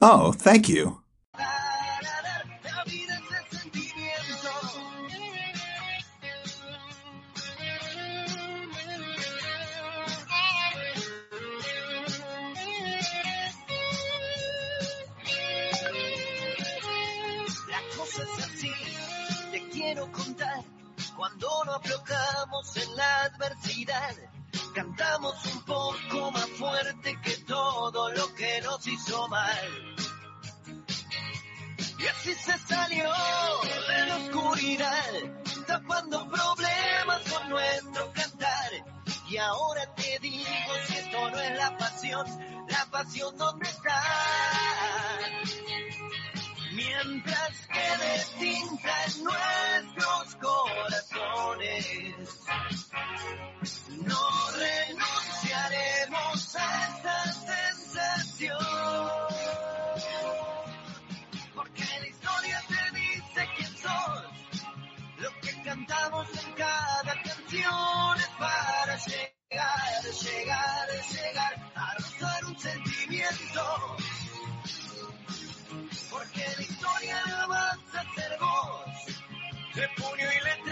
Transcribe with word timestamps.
Oh, 0.00 0.32
thank 0.32 0.68
you. 0.68 1.05
Hizo 28.84 29.28
mal. 29.28 29.94
Y 31.98 32.06
así 32.06 32.34
se 32.34 32.58
salió 32.58 33.10
de 33.88 34.06
la 34.06 34.16
oscuridad, 34.16 35.14
tapando 35.66 36.28
problemas 36.28 37.22
con 37.32 37.48
nuestro 37.48 38.12
cantar. 38.12 38.70
Y 39.28 39.38
ahora 39.38 39.94
te 39.94 40.18
digo 40.20 40.74
si 40.86 40.96
esto 40.96 41.30
no 41.30 41.40
es 41.40 41.56
la 41.56 41.74
pasión, 41.78 42.26
la 42.68 42.84
pasión 42.90 43.34
dónde 43.36 43.66
está. 43.68 44.02
Mientras 46.74 47.66
quede 47.68 48.26
tinta 48.38 49.04
en 49.06 49.24
nuestros 49.24 50.34
corazones, 50.36 52.14
no 54.04 54.50
renunciaremos 54.50 56.56
a 56.56 56.84
esta 56.84 57.32
un 72.56 72.60
sentimiento. 72.60 73.62
Porque 76.10 76.44
la 76.56 76.62
historia 76.62 77.46
vas 77.48 77.78
a 77.94 78.00
hacer 78.00 78.38
vos, 78.40 79.06
de 79.74 79.88
puño 79.96 80.26
y 80.32 80.44
letra 80.44 80.65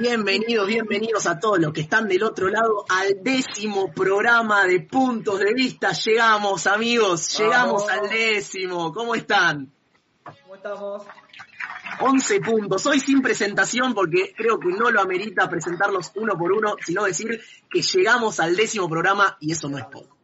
Bienvenidos, 0.00 0.66
bienvenidos 0.66 1.26
a 1.26 1.40
todos 1.40 1.58
los 1.58 1.72
que 1.72 1.80
están 1.80 2.06
del 2.06 2.22
otro 2.22 2.48
lado 2.48 2.84
al 2.88 3.22
décimo 3.22 3.92
programa 3.92 4.66
de 4.66 4.80
Puntos 4.80 5.38
de 5.38 5.54
Vista. 5.54 5.92
Llegamos, 5.92 6.66
amigos, 6.66 7.38
llegamos 7.38 7.88
al 7.88 8.08
décimo. 8.10 8.92
¿Cómo 8.92 9.14
están? 9.14 9.72
¿Cómo 10.42 10.54
estamos? 10.54 11.02
11 12.00 12.40
puntos. 12.40 12.84
Hoy 12.84 13.00
sin 13.00 13.22
presentación 13.22 13.94
porque 13.94 14.34
creo 14.36 14.58
que 14.58 14.68
no 14.68 14.90
lo 14.90 15.00
amerita 15.00 15.48
presentarlos 15.48 16.12
uno 16.16 16.36
por 16.36 16.52
uno, 16.52 16.76
sino 16.84 17.04
decir 17.04 17.40
que 17.70 17.80
llegamos 17.80 18.38
al 18.38 18.54
décimo 18.54 18.90
programa 18.90 19.38
y 19.40 19.52
eso 19.52 19.68
no 19.68 19.78
es 19.78 19.84
poco. 19.84 20.14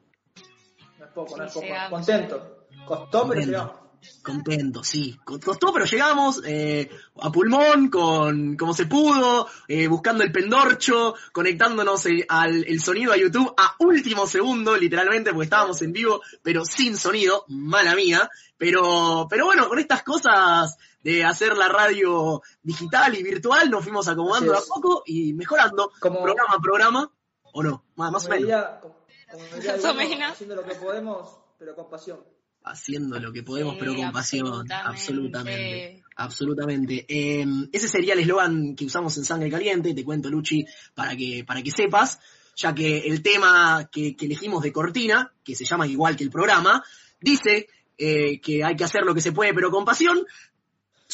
No 0.98 1.06
es 1.06 1.12
poco, 1.12 1.36
no 1.38 1.44
es 1.44 1.52
poco. 1.52 1.66
Contento. 1.88 2.66
Costó, 2.84 3.26
pero 3.26 3.81
Contento. 4.22 4.84
sí. 4.84 5.18
Co- 5.24 5.40
Costó, 5.40 5.72
pero 5.72 5.84
llegamos 5.84 6.42
eh, 6.44 6.88
a 7.20 7.30
pulmón, 7.32 7.88
con 7.90 8.56
como 8.56 8.72
se 8.74 8.86
pudo, 8.86 9.48
eh, 9.68 9.86
buscando 9.88 10.22
el 10.24 10.30
pendorcho, 10.32 11.14
conectándonos 11.32 12.06
eh, 12.06 12.24
al 12.28 12.64
el 12.64 12.80
sonido 12.80 13.12
a 13.12 13.16
YouTube 13.16 13.52
a 13.56 13.74
último 13.80 14.26
segundo, 14.26 14.76
literalmente, 14.76 15.30
porque 15.32 15.44
estábamos 15.44 15.80
en 15.82 15.92
vivo, 15.92 16.20
pero 16.42 16.64
sin 16.64 16.96
sonido, 16.96 17.44
mala 17.48 17.94
mía. 17.94 18.28
Pero, 18.56 19.26
pero 19.28 19.46
bueno, 19.46 19.68
con 19.68 19.78
estas 19.80 20.02
cosas 20.04 20.76
de 21.02 21.24
hacer 21.24 21.56
la 21.56 21.68
radio 21.68 22.42
digital 22.62 23.16
y 23.16 23.22
virtual, 23.24 23.68
nos 23.70 23.82
fuimos 23.82 24.06
acomodando 24.06 24.52
de 24.52 24.58
a 24.58 24.62
poco 24.62 25.02
y 25.04 25.32
mejorando, 25.32 25.90
Como- 25.98 26.22
programa 26.22 26.54
a 26.54 26.60
programa, 26.60 27.12
o 27.54 27.62
no, 27.62 27.84
más, 27.96 28.12
más 28.12 28.26
o 28.26 28.28
menos. 28.28 28.42
diría- 28.44 28.78
como- 28.80 28.94
como 29.32 29.44
diría 29.56 29.72
Más 29.76 29.84
o 29.84 29.88
alguno, 29.88 30.08
menos. 30.08 30.30
Haciendo 30.30 30.54
lo 30.56 30.62
que 30.64 30.74
podemos, 30.76 31.28
pero 31.58 31.74
con 31.74 31.90
pasión. 31.90 32.20
Haciendo 32.64 33.18
lo 33.18 33.32
que 33.32 33.42
podemos, 33.42 33.74
Sí, 33.74 33.78
pero 33.80 33.94
con 33.94 34.12
pasión, 34.12 34.72
absolutamente. 34.72 36.02
absolutamente. 36.16 37.06
Eh, 37.08 37.46
ese 37.72 37.88
sería 37.88 38.14
el 38.14 38.20
eslogan 38.20 38.74
que 38.76 38.84
usamos 38.84 39.16
en 39.18 39.24
Sangre 39.24 39.50
Caliente, 39.50 39.94
te 39.94 40.04
cuento, 40.04 40.30
Luchi, 40.30 40.64
para 40.94 41.16
que, 41.16 41.44
para 41.46 41.62
que 41.62 41.70
sepas, 41.70 42.20
ya 42.56 42.74
que 42.74 42.98
el 42.98 43.22
tema 43.22 43.88
que, 43.90 44.16
que 44.16 44.26
elegimos 44.26 44.62
de 44.62 44.72
cortina, 44.72 45.32
que 45.42 45.54
se 45.54 45.64
llama 45.64 45.86
igual 45.86 46.16
que 46.16 46.24
el 46.24 46.30
programa, 46.30 46.82
dice 47.20 47.68
eh, 47.98 48.40
que 48.40 48.64
hay 48.64 48.74
que 48.74 48.84
hacer 48.84 49.04
lo 49.04 49.14
que 49.14 49.20
se 49.20 49.32
puede, 49.32 49.54
pero 49.54 49.70
con 49.70 49.84
pasión. 49.84 50.26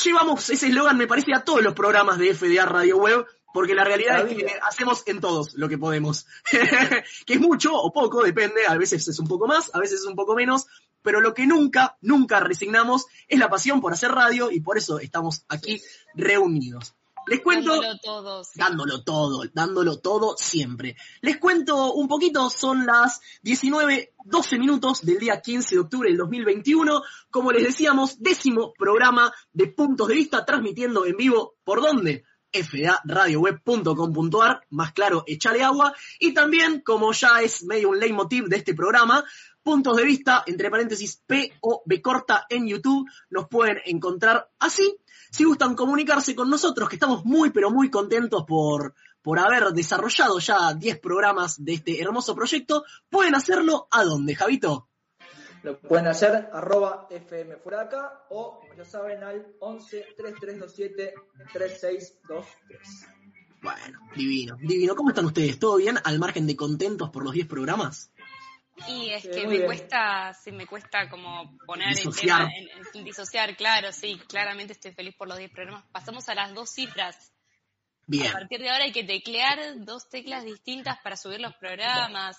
Llevamos 0.04 0.48
ese 0.48 0.68
eslogan, 0.68 0.96
me 0.96 1.06
parece, 1.06 1.34
a 1.34 1.44
todos 1.44 1.62
los 1.62 1.74
programas 1.74 2.18
de 2.18 2.32
FDA 2.34 2.64
Radio 2.64 2.98
Web, 2.98 3.26
porque 3.52 3.74
la 3.74 3.84
realidad 3.84 4.24
La 4.24 4.30
es 4.30 4.36
que 4.36 4.46
hacemos 4.62 5.02
en 5.06 5.20
todos 5.20 5.54
lo 5.54 5.68
que 5.68 5.76
podemos. 5.76 6.26
que 7.26 7.34
es 7.34 7.40
mucho 7.40 7.74
o 7.74 7.92
poco, 7.92 8.22
depende, 8.22 8.66
a 8.66 8.76
veces 8.76 9.06
es 9.08 9.18
un 9.18 9.26
poco 9.26 9.46
más, 9.46 9.70
a 9.74 9.80
veces 9.80 10.00
es 10.00 10.06
un 10.06 10.14
poco 10.14 10.34
menos, 10.34 10.66
pero 11.08 11.22
lo 11.22 11.32
que 11.32 11.46
nunca, 11.46 11.96
nunca 12.02 12.38
resignamos 12.38 13.06
es 13.28 13.38
la 13.38 13.48
pasión 13.48 13.80
por 13.80 13.94
hacer 13.94 14.10
radio 14.10 14.50
y 14.50 14.60
por 14.60 14.76
eso 14.76 14.98
estamos 14.98 15.42
aquí 15.48 15.80
reunidos. 16.14 16.96
Les 17.26 17.40
cuento, 17.40 17.72
Dándolo 17.72 17.98
todo, 18.02 18.44
sí. 18.44 18.58
dándolo 18.58 19.04
todo, 19.04 19.42
dándolo 19.54 19.98
todo 20.00 20.34
siempre. 20.36 20.96
Les 21.22 21.38
cuento 21.38 21.94
un 21.94 22.08
poquito, 22.08 22.50
son 22.50 22.84
las 22.84 23.22
19, 23.40 24.12
12 24.22 24.58
minutos 24.58 25.00
del 25.00 25.18
día 25.18 25.40
15 25.40 25.76
de 25.76 25.80
octubre 25.80 26.10
del 26.10 26.18
2021. 26.18 27.02
Como 27.30 27.52
les 27.52 27.64
decíamos, 27.64 28.22
décimo 28.22 28.74
programa 28.74 29.32
de 29.54 29.68
puntos 29.68 30.08
de 30.08 30.14
vista 30.14 30.44
transmitiendo 30.44 31.06
en 31.06 31.16
vivo. 31.16 31.54
¿Por 31.64 31.80
dónde? 31.80 32.24
fdaradioweb.com.ar, 32.52 34.66
más 34.70 34.92
claro, 34.92 35.24
échale 35.26 35.62
agua. 35.62 35.94
Y 36.18 36.34
también, 36.34 36.82
como 36.82 37.12
ya 37.12 37.40
es 37.40 37.64
medio 37.64 37.90
un 37.90 37.98
leitmotiv 37.98 38.44
de 38.44 38.56
este 38.56 38.74
programa, 38.74 39.24
puntos 39.68 39.98
de 39.98 40.04
vista, 40.04 40.44
entre 40.46 40.70
paréntesis, 40.70 41.22
P 41.26 41.52
o 41.60 41.82
B 41.84 42.00
corta 42.00 42.46
en 42.48 42.66
YouTube, 42.66 43.06
nos 43.28 43.48
pueden 43.48 43.76
encontrar 43.84 44.48
así. 44.58 44.96
Si 45.30 45.44
gustan 45.44 45.74
comunicarse 45.74 46.34
con 46.34 46.48
nosotros, 46.48 46.88
que 46.88 46.96
estamos 46.96 47.26
muy, 47.26 47.50
pero 47.50 47.70
muy 47.70 47.90
contentos 47.90 48.44
por, 48.46 48.94
por 49.20 49.38
haber 49.38 49.64
desarrollado 49.74 50.38
ya 50.38 50.72
10 50.72 51.00
programas 51.00 51.62
de 51.62 51.74
este 51.74 52.00
hermoso 52.00 52.34
proyecto, 52.34 52.82
pueden 53.10 53.34
hacerlo 53.34 53.88
a 53.90 54.04
dónde, 54.04 54.34
Javito. 54.34 54.88
Lo 55.62 55.78
pueden 55.78 56.06
hacer 56.06 56.48
arroba 56.50 57.06
FM 57.10 57.56
fuera 57.56 57.80
de 57.80 57.84
acá 57.84 58.24
o, 58.30 58.60
como 58.60 58.72
ya 58.72 58.86
saben, 58.86 59.22
al 59.22 59.54
11 59.60 60.14
3327 60.16 61.14
3623. 61.52 63.18
Bueno, 63.60 63.98
divino, 64.16 64.56
divino. 64.62 64.96
¿Cómo 64.96 65.10
están 65.10 65.26
ustedes? 65.26 65.58
¿Todo 65.58 65.76
bien? 65.76 65.98
Al 66.04 66.18
margen 66.18 66.46
de 66.46 66.56
contentos 66.56 67.10
por 67.10 67.22
los 67.22 67.34
10 67.34 67.48
programas. 67.48 68.10
Y 68.86 69.10
es 69.10 69.22
Sí, 69.22 69.30
que 69.30 69.46
me 69.46 69.54
bien. 69.54 69.66
cuesta, 69.66 70.32
sí, 70.34 70.52
me 70.52 70.66
cuesta 70.66 71.08
como 71.10 71.56
poner 71.66 71.88
Disociar. 71.96 72.42
el 72.42 72.48
tema 72.48 72.56
en, 72.56 72.86
en- 72.98 73.04
disociar, 73.04 73.56
claro, 73.56 73.92
sí, 73.92 74.20
claramente 74.28 74.72
estoy 74.72 74.92
feliz 74.92 75.14
por 75.16 75.28
los 75.28 75.36
10 75.38 75.50
programas. 75.50 75.84
Pasamos 75.92 76.28
a 76.28 76.34
las 76.34 76.54
dos 76.54 76.70
cifras. 76.70 77.16
A 77.16 78.04
Bien. 78.06 78.32
partir 78.32 78.60
de 78.60 78.70
ahora 78.70 78.84
hay 78.84 78.92
que 78.92 79.04
teclear 79.04 79.58
dos 79.84 80.08
teclas 80.08 80.44
distintas 80.44 80.98
para 81.02 81.16
subir 81.16 81.40
los 81.40 81.54
programas. 81.56 82.36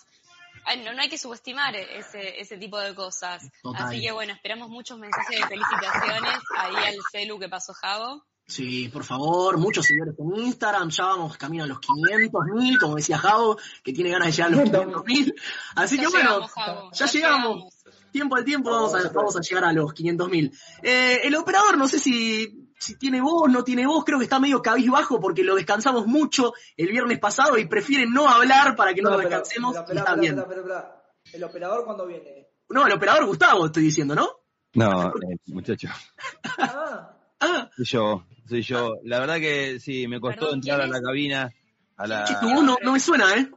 Ay, 0.66 0.82
no, 0.84 0.94
no 0.94 1.02
hay 1.02 1.10
que 1.10 1.18
subestimar 1.18 1.76
ese, 1.76 2.40
ese 2.42 2.58
tipo 2.58 2.80
de 2.80 2.96
cosas. 2.96 3.44
Total. 3.62 3.86
Así 3.88 4.02
que 4.02 4.12
bueno, 4.12 4.34
esperamos 4.34 4.70
muchos 4.70 4.98
mensajes 4.98 5.40
de 5.40 5.48
felicitaciones 5.48 6.40
ahí 6.58 6.76
al 6.88 6.96
celu 7.12 7.38
que 7.40 7.50
pasó 7.50 7.74
Javo. 7.74 8.26
Sí, 8.50 8.90
por 8.90 9.04
favor, 9.04 9.60
muchos 9.60 9.86
seguidores 9.86 10.16
en 10.18 10.36
Instagram, 10.36 10.90
ya 10.90 11.06
vamos 11.06 11.38
camino 11.38 11.66
a 11.66 11.68
los 11.68 11.80
500 11.80 12.42
mil, 12.56 12.80
como 12.80 12.96
decía 12.96 13.20
Javo, 13.20 13.58
que 13.84 13.94
tiene 13.94 14.10
ganas 14.10 14.28
de 14.30 14.32
llegar 14.34 14.52
a 14.52 14.56
los 14.56 14.64
500 14.72 15.06
mil. 15.06 15.36
Así 15.76 15.98
Ya 15.98 16.02
que 16.04 16.08
bueno, 16.10 16.30
llegamos, 16.30 16.52
Javo, 16.52 16.90
ya 16.92 17.06
llegamos. 17.06 17.74
Tiempo 18.12 18.36
al 18.36 18.44
tiempo 18.44 18.72
vamos 18.72 18.96
a, 18.96 19.08
vamos 19.10 19.38
a 19.38 19.42
llegar 19.42 19.66
a 19.66 19.72
los 19.72 19.94
500 19.94 20.30
mil. 20.32 20.52
Eh, 20.82 21.20
el 21.26 21.36
operador, 21.36 21.78
no 21.78 21.88
sé 21.88 22.00
si, 22.00 22.72
si 22.80 22.96
tiene 22.98 23.22
voz, 23.22 23.52
no 23.52 23.64
tiene 23.64 23.86
voz, 23.86 24.04
creo 24.04 24.18
que 24.18 24.24
está 24.24 24.40
medio 24.40 24.64
cabizbajo 24.64 25.20
porque 25.20 25.44
lo 25.44 25.54
descansamos 25.56 26.08
mucho 26.08 26.54
el 26.76 26.88
viernes 26.88 27.20
pasado 27.20 27.56
y 27.60 27.68
prefiere 27.68 28.08
no 28.08 28.28
hablar 28.28 28.76
para 28.76 28.96
que 28.96 29.04
no, 29.04 29.12
lo 29.12 29.18
pero- 29.18 29.30
descansemos. 29.30 29.74
pero, 29.74 29.82
y 29.94 29.98
espera, 29.98 30.02
está 30.02 30.16
bien. 30.16 30.44
El 31.34 31.44
operador 31.44 31.86
cuando 31.86 32.08
viene. 32.08 32.48
No, 32.70 32.88
el 32.88 32.94
operador 32.94 33.28
Gustavo, 33.28 33.68
estoy 33.68 33.84
diciendo, 33.84 34.16
¿no? 34.16 34.28
No, 34.74 35.10
eh, 35.10 35.38
muchacho, 35.46 35.88
Ah, 36.58 37.16
Ah, 37.42 37.70
yo, 37.78 38.26
soy 38.50 38.62
yo. 38.64 38.96
La 39.04 39.20
verdad 39.20 39.38
que 39.38 39.80
sí, 39.80 40.08
me 40.08 40.20
costó 40.20 40.42
Perdón, 40.42 40.56
entrar 40.56 40.82
a 40.82 40.84
¿quién 40.84 40.94
la 40.94 41.02
cabina. 41.02 41.50
A 41.98 42.08
la... 42.08 42.26
voz 42.42 42.64
no, 42.64 42.78
no 42.84 42.92
me 42.94 43.00
suena, 43.00 43.34
¿eh? 43.36 43.50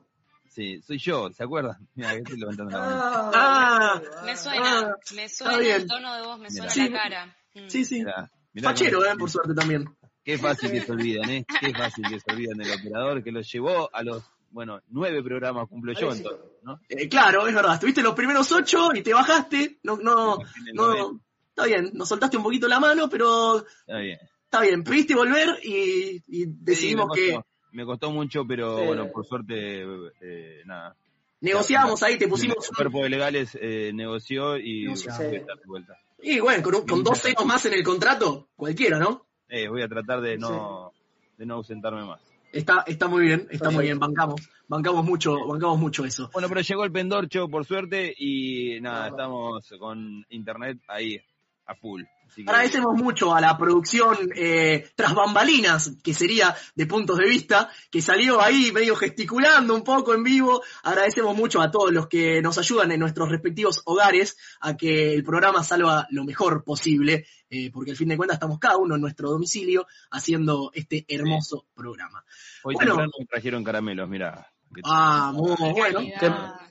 Sí, 0.49 0.83
soy 0.83 0.99
yo, 0.99 1.31
¿se 1.33 1.43
acuerdan? 1.43 1.77
Mira, 1.95 2.11
que 2.13 2.19
estoy 2.19 2.39
levantando 2.39 2.71
la 2.73 2.79
mano. 2.79 3.01
ah, 3.03 3.31
Ah. 3.35 4.03
Me 4.25 4.37
suena, 4.37 4.79
Ah, 4.81 4.97
me 5.15 5.25
está 5.25 5.45
suena 5.45 5.59
bien. 5.59 5.77
el 5.83 5.87
tono 5.87 6.15
de 6.15 6.23
voz, 6.23 6.39
me 6.39 6.51
suena 6.51 6.71
Sí. 6.71 6.89
la 6.89 6.99
cara. 7.03 7.37
Mm. 7.55 7.69
Sí, 7.69 7.85
sí. 7.85 7.99
Mirá, 8.01 8.31
mirá 8.53 8.69
Fachero, 8.71 9.05
¿eh? 9.07 9.17
Por 9.19 9.31
suerte 9.31 9.55
también. 9.55 9.85
Qué 10.25 10.39
fácil 10.39 10.71
que 10.71 10.81
se 10.83 10.93
olvidan, 10.93 11.29
¿eh? 11.31 11.45
Qué 11.61 11.73
fácil 11.75 12.05
que 12.09 12.21
se 12.21 12.31
olvidan 12.33 12.59
del 12.59 12.71
operador 12.79 13.25
que 13.25 13.33
lo 13.33 13.41
llevó 13.41 13.91
a 13.93 14.03
los, 14.05 14.23
bueno, 14.51 14.81
nueve 14.89 15.21
programas 15.23 15.69
cumplo 15.69 15.93
yo 15.95 16.13
entonces, 16.13 16.41
¿no? 16.63 16.79
Eh, 16.89 17.09
claro, 17.09 17.47
es 17.49 17.55
verdad. 17.55 17.75
Estuviste 17.75 18.03
los 18.03 18.15
primeros 18.15 18.53
ocho 18.53 18.95
y 18.95 19.03
te 19.03 19.13
bajaste. 19.15 19.79
No, 19.83 19.97
no, 19.97 20.39
no. 20.75 21.21
Está 21.49 21.65
bien, 21.67 21.91
nos 21.95 22.09
soltaste 22.09 22.37
un 22.37 22.43
poquito 22.45 22.69
la 22.69 22.79
mano, 22.81 23.09
pero 23.09 23.59
Está 23.59 23.99
bien. 23.99 24.19
Está 24.53 24.61
bien. 24.61 24.85
Pudiste 24.85 25.15
volver 25.15 25.59
y, 25.63 26.23
y 26.29 26.45
decidimos 26.47 27.07
Sí, 27.15 27.21
me 27.23 27.27
que 27.33 27.41
me 27.73 27.85
costó 27.87 28.11
mucho, 28.11 28.45
pero 28.47 28.79
Sí. 28.79 28.85
bueno, 28.87 29.11
por 29.11 29.25
suerte, 29.27 29.83
eh, 30.21 30.63
nada. 30.67 30.95
negociábamos 31.41 32.03
ahí, 32.03 32.19
te 32.19 32.29
pusimos 32.29 32.57
El 32.65 32.71
un- 32.71 32.77
cuerpo 32.77 33.03
de 33.03 33.09
legales 33.09 33.59
eh, 33.61 33.93
negoció 33.95 34.59
y 34.59 34.85
Negociamos. 34.85 35.25
voy 35.27 35.37
a 35.37 35.39
estar 35.39 35.57
de 35.59 35.67
vuelta. 35.67 35.97
Y 36.23 36.39
bueno, 36.41 36.63
con, 36.63 36.75
un- 36.77 36.87
con 36.87 37.03
dos 37.03 37.19
ceros 37.21 37.45
más 37.47 37.65
en 37.67 37.73
el 37.73 37.83
contrato, 37.83 38.49
cualquiera, 38.55 38.99
¿no? 38.99 39.27
Eh, 39.49 39.69
voy 39.69 39.83
a 39.83 39.89
tratar 39.89 40.21
de 40.21 40.37
no, 40.39 40.93
de 41.39 41.47
no 41.47 41.55
ausentarme 41.55 42.05
más. 42.05 42.21
Está, 42.53 42.85
está 42.87 43.09
muy 43.09 43.25
bien, 43.25 43.49
está 43.51 43.71
muy 43.71 43.85
bien, 43.85 43.99
bancamos, 43.99 44.43
bancamos 44.69 45.05
mucho, 45.07 45.35
bancamos 45.49 45.79
mucho 45.79 46.05
eso. 46.05 46.29
Bueno, 46.35 46.49
pero 46.51 46.61
llegó 46.61 46.85
el 46.85 46.93
pendorcho 46.93 47.49
por 47.49 47.65
suerte 47.65 48.15
y 48.19 48.79
nada, 48.83 49.05
Ah. 49.07 49.09
estamos 49.09 49.75
con 49.81 50.25
internet 50.29 50.79
ahí 50.89 51.19
a 51.67 51.75
full. 51.75 52.03
Que- 52.35 52.43
Agradecemos 52.47 52.95
mucho 52.95 53.35
a 53.35 53.43
la 53.43 53.59
producción 53.59 54.17
eh, 54.35 54.91
tras 54.97 55.15
bambalinas, 55.15 55.93
que 56.03 56.15
sería 56.15 56.57
de 56.75 56.87
puntos 56.87 57.19
de 57.19 57.29
vista, 57.29 57.69
que 57.91 58.01
salió 58.01 58.41
ahí 58.41 58.73
medio 58.73 58.97
gesticulando 58.97 59.75
un 59.75 59.85
poco 59.85 60.15
en 60.15 60.23
vivo. 60.23 60.63
Agradecemos 60.83 61.37
mucho 61.37 61.61
a 61.61 61.71
todos 61.71 61.93
los 61.93 62.09
que 62.09 62.41
nos 62.41 62.57
ayudan 62.57 62.91
en 62.93 63.01
nuestros 63.01 63.29
respectivos 63.29 63.83
hogares 63.85 64.37
a 64.61 64.77
que 64.79 65.13
el 65.13 65.25
programa 65.25 65.63
salga 65.63 66.07
lo 66.11 66.25
mejor 66.25 66.65
posible, 66.65 67.27
eh, 67.51 67.71
porque 67.71 67.91
al 67.91 67.99
fin 67.99 68.09
de 68.09 68.17
cuentas 68.17 68.37
estamos 68.37 68.59
cada 68.59 68.79
uno 68.79 68.95
en 68.95 69.03
nuestro 69.03 69.29
domicilio 69.29 69.87
haciendo 70.11 70.71
este 70.75 71.05
hermoso 71.09 71.67
programa. 71.75 72.25
Hoy 72.63 72.75
bueno. 72.75 72.93
temprano 72.93 73.13
trajeron 73.29 73.63
caramelos, 73.63 74.09
mira. 74.09 74.52
Ah, 74.85 75.33
muy 75.35 75.55
bueno. 75.73 76.01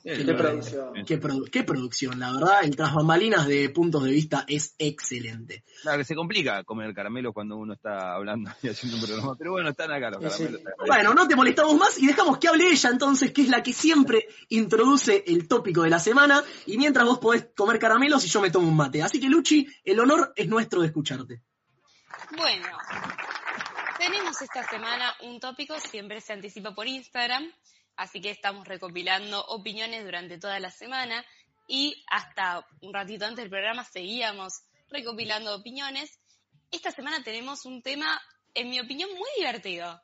Qué, 0.03 0.25
qué 0.25 0.33
producción. 0.33 1.05
Qué, 1.05 1.21
produ- 1.21 1.49
qué 1.51 1.63
producción, 1.63 2.19
la 2.19 2.31
verdad, 2.31 2.63
el 2.63 2.75
tras 2.75 2.93
bambalinas 2.93 3.45
de 3.45 3.69
puntos 3.69 4.03
de 4.03 4.09
vista 4.11 4.45
es 4.47 4.73
excelente. 4.79 5.63
Claro, 5.83 5.99
que 5.99 6.05
se 6.05 6.15
complica 6.15 6.63
comer 6.63 6.93
caramelos 6.93 7.33
cuando 7.33 7.55
uno 7.57 7.73
está 7.73 8.13
hablando 8.15 8.49
y 8.63 8.69
haciendo 8.69 8.97
un 8.97 9.03
programa, 9.03 9.35
pero 9.37 9.51
bueno, 9.51 9.69
están 9.69 9.91
acá 9.91 10.09
los 10.09 10.33
sí. 10.33 10.45
caramelos. 10.45 10.73
Bueno, 10.87 11.13
no 11.13 11.27
te 11.27 11.35
molestamos 11.35 11.75
más 11.77 11.99
y 11.99 12.07
dejamos 12.07 12.39
que 12.39 12.47
hable 12.47 12.67
ella 12.67 12.89
entonces, 12.89 13.31
que 13.31 13.43
es 13.43 13.49
la 13.49 13.61
que 13.61 13.73
siempre 13.73 14.27
introduce 14.49 15.23
el 15.27 15.47
tópico 15.47 15.83
de 15.83 15.91
la 15.91 15.99
semana 15.99 16.43
y 16.65 16.77
mientras 16.77 17.05
vos 17.05 17.19
podés 17.19 17.49
comer 17.55 17.77
caramelos 17.77 18.25
y 18.25 18.29
yo 18.29 18.41
me 18.41 18.49
tomo 18.49 18.67
un 18.67 18.75
mate. 18.75 19.03
Así 19.03 19.19
que 19.19 19.29
Luchi, 19.29 19.67
el 19.83 19.99
honor 19.99 20.33
es 20.35 20.47
nuestro 20.47 20.81
de 20.81 20.87
escucharte. 20.87 21.43
Bueno, 22.35 22.67
tenemos 23.99 24.41
esta 24.41 24.63
semana 24.67 25.13
un 25.23 25.39
tópico, 25.39 25.77
siempre 25.79 26.21
se 26.21 26.33
anticipa 26.33 26.73
por 26.73 26.87
Instagram, 26.87 27.43
así 27.95 28.21
que 28.21 28.29
estamos 28.31 28.67
recopilando 28.67 29.43
opiniones 29.47 30.03
durante 30.03 30.37
toda 30.37 30.59
la 30.59 30.71
semana 30.71 31.25
y 31.67 32.03
hasta 32.07 32.65
un 32.81 32.93
ratito 32.93 33.25
antes 33.25 33.43
del 33.43 33.49
programa 33.49 33.83
seguíamos 33.85 34.63
recopilando 34.89 35.55
opiniones. 35.55 36.19
Esta 36.71 36.91
semana 36.91 37.23
tenemos 37.23 37.65
un 37.65 37.81
tema, 37.81 38.21
en 38.53 38.69
mi 38.69 38.79
opinión, 38.79 39.09
muy 39.11 39.29
divertido. 39.37 40.01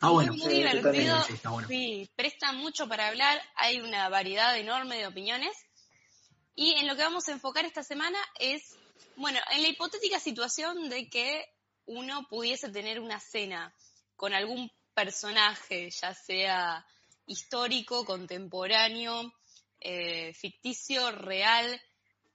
Ah, 0.00 0.10
bueno. 0.10 0.32
Muy 0.32 0.42
Sí, 0.42 0.48
divertido. 0.58 1.22
sí, 1.24 1.32
está 1.34 1.50
bueno. 1.50 1.68
Sí, 1.68 2.10
presta 2.14 2.52
mucho 2.52 2.88
para 2.88 3.08
hablar, 3.08 3.40
hay 3.56 3.80
una 3.80 4.08
variedad 4.08 4.56
enorme 4.56 4.98
de 4.98 5.06
opiniones. 5.06 5.56
Y 6.54 6.74
en 6.74 6.86
lo 6.86 6.96
que 6.96 7.02
vamos 7.02 7.28
a 7.28 7.32
enfocar 7.32 7.64
esta 7.64 7.82
semana 7.82 8.18
es, 8.38 8.76
bueno, 9.16 9.38
en 9.52 9.62
la 9.62 9.68
hipotética 9.68 10.18
situación 10.20 10.88
de 10.88 11.08
que 11.08 11.44
uno 11.86 12.26
pudiese 12.28 12.68
tener 12.70 13.00
una 13.00 13.18
cena 13.20 13.74
con 14.16 14.34
algún 14.34 14.70
personaje, 14.94 15.90
ya 15.90 16.12
sea 16.14 16.84
histórico, 17.28 18.04
contemporáneo, 18.04 19.32
eh, 19.80 20.32
ficticio, 20.34 21.12
real, 21.12 21.80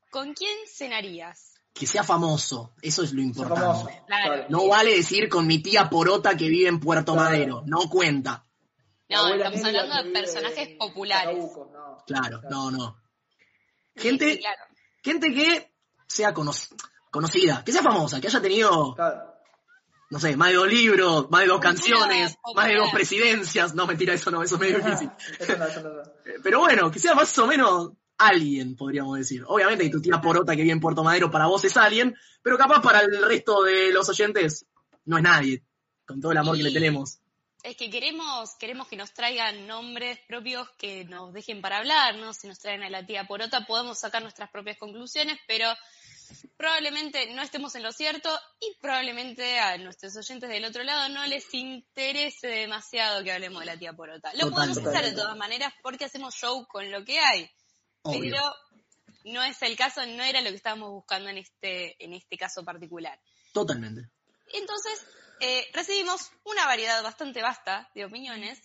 ¿con 0.10 0.34
quién 0.34 0.56
cenarías? 0.68 1.56
Que 1.74 1.88
sea 1.88 2.04
famoso, 2.04 2.74
eso 2.82 3.04
es 3.04 3.14
lo 3.14 3.22
importante. 3.22 4.04
Claro. 4.06 4.46
No 4.50 4.68
vale 4.68 4.96
decir 4.96 5.28
con 5.28 5.48
mi 5.48 5.60
tía 5.60 5.90
Porota 5.90 6.38
que 6.38 6.48
vive 6.48 6.70
en 6.70 6.80
Puerto 6.80 7.14
Claro. 7.14 7.30
Madero, 7.30 7.64
no 7.66 7.90
cuenta. 7.90 8.46
No, 9.10 9.34
estamos 9.34 9.64
hablando 9.66 10.04
de 10.04 10.12
personajes 10.12 10.70
populares. 10.78 11.38
No. 11.38 12.04
Claro, 12.08 12.42
no, 12.50 12.72
no. 12.72 12.98
Gente, 13.96 14.34
sí, 14.34 14.40
claro. 14.40 14.64
gente 15.04 15.34
que 15.34 15.72
sea 16.08 16.34
cono- 16.34 16.54
conocida, 17.12 17.64
que 17.64 17.72
sea 17.72 17.82
famosa, 17.84 18.22
que 18.22 18.28
haya 18.28 18.42
tenido 18.42 18.96
Claro. 18.96 19.33
No 20.14 20.20
sé, 20.20 20.38
más 20.38 20.50
de 20.50 20.58
dos 20.58 20.68
libros, 20.68 21.32
más 21.32 21.42
de 21.42 21.48
dos 21.48 21.60
canciones, 21.60 22.38
más 22.54 22.68
de 22.68 22.76
dos 22.76 22.92
presidencias. 22.92 23.74
No, 23.74 23.88
mentira, 23.88 24.14
eso 24.14 24.30
no, 24.30 24.44
eso 24.44 24.56
es 24.56 24.62
medio 24.62 24.78
difícil. 24.78 25.10
Pero 26.44 26.60
bueno, 26.60 26.92
que 26.92 27.00
sea 27.00 27.16
más 27.16 27.36
o 27.40 27.48
menos 27.48 27.94
alguien, 28.20 28.76
podríamos 28.76 29.18
decir. 29.18 29.44
Obviamente, 29.48 29.86
y 29.86 29.90
tu 29.90 30.00
tía 30.00 30.22
Porota 30.22 30.56
que 30.56 30.62
vive 30.62 30.72
en 30.72 30.80
Puerto 30.80 31.04
Madero 31.04 31.32
para 31.32 31.48
vos 31.48 31.66
es 31.66 31.76
alguien, 31.78 32.16
pero 32.44 32.60
capaz 32.60 32.80
para 32.84 33.00
el 33.00 33.26
resto 33.26 33.64
de 33.64 33.92
los 33.92 34.08
oyentes 34.08 34.68
no 35.06 35.18
es 35.18 35.24
nadie, 35.24 35.64
con 36.06 36.22
todo 36.22 36.32
el 36.32 36.38
amor 36.38 36.58
que 36.58 36.64
le 36.64 36.72
tenemos. 36.72 37.18
Es 37.64 37.76
que 37.76 37.90
queremos, 37.90 38.54
queremos 38.60 38.88
que 38.88 38.96
nos 38.96 39.16
traigan 39.16 39.66
nombres 39.66 40.20
propios 40.28 40.70
que 40.78 41.06
nos 41.06 41.34
dejen 41.34 41.60
para 41.60 41.80
hablar, 41.80 42.18
¿no? 42.18 42.34
Si 42.34 42.48
nos 42.48 42.60
traen 42.60 42.84
a 42.84 42.90
la 42.92 43.04
tía 43.04 43.26
Porota 43.26 43.66
podemos 43.66 43.98
sacar 43.98 44.22
nuestras 44.22 44.52
propias 44.52 44.78
conclusiones, 44.78 45.40
pero 45.48 45.74
probablemente 46.58 47.34
no 47.34 47.42
estemos 47.42 47.76
en 47.76 47.84
lo 47.84 47.92
cierto 47.92 48.30
y 48.60 48.76
probablemente 48.80 49.60
a 49.60 49.78
nuestros 49.78 50.16
oyentes 50.16 50.50
del 50.50 50.66
otro 50.66 50.84
lado 50.84 51.10
no 51.10 51.26
les 51.26 51.54
interese 51.54 52.48
demasiado 52.48 53.24
que 53.24 53.32
hablemos 53.32 53.62
de 53.62 53.66
la 53.66 53.78
tía 53.78 53.94
Porota. 53.94 54.32
Lo 54.34 54.50
Total, 54.50 54.54
podemos 54.54 54.78
hacer 54.78 55.06
de 55.06 55.22
todas 55.22 55.38
maneras 55.38 55.74
porque 55.82 56.06
hacemos 56.06 56.36
show 56.36 56.66
con 56.68 56.92
lo 56.92 57.04
que 57.04 57.20
hay, 57.20 57.50
Obvio. 58.04 58.22
pero 58.22 58.56
no 59.26 59.44
es 59.44 59.62
el 59.62 59.76
caso, 59.78 60.06
no 60.06 60.24
era 60.24 60.42
lo 60.42 60.50
que 60.50 60.56
estábamos 60.56 60.92
buscando 60.92 61.30
en 61.30 61.38
este, 61.38 62.04
en 62.04 62.14
este 62.14 62.38
caso 62.38 62.64
particular. 62.64 63.20
Totalmente. 63.54 64.10
Entonces, 64.54 65.06
eh, 65.40 65.68
recibimos 65.74 66.32
una 66.44 66.66
variedad 66.66 67.02
bastante 67.04 67.42
vasta 67.42 67.90
de 67.96 68.06
opiniones 68.06 68.62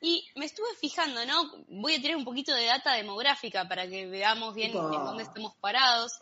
y 0.00 0.28
me 0.34 0.44
estuve 0.44 0.68
fijando, 0.80 1.24
¿no? 1.24 1.64
Voy 1.68 1.94
a 1.94 2.00
tirar 2.00 2.16
un 2.16 2.24
poquito 2.24 2.54
de 2.54 2.66
data 2.66 2.92
demográfica 2.94 3.66
para 3.66 3.88
que 3.88 4.06
veamos 4.06 4.54
bien 4.54 4.70
en 4.70 4.76
dónde 4.76 5.22
estamos 5.22 5.54
parados. 5.60 6.12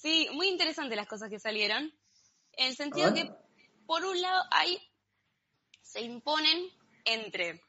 Sí, 0.00 0.28
muy 0.32 0.48
interesantes 0.48 0.96
las 0.96 1.06
cosas 1.06 1.28
que 1.28 1.38
salieron. 1.38 1.92
En 2.52 2.68
el 2.68 2.76
sentido 2.76 3.12
que, 3.12 3.30
por 3.86 4.04
un 4.04 4.20
lado, 4.20 4.42
hay, 4.50 4.80
se 5.82 6.00
imponen 6.00 6.70
entre 7.04 7.60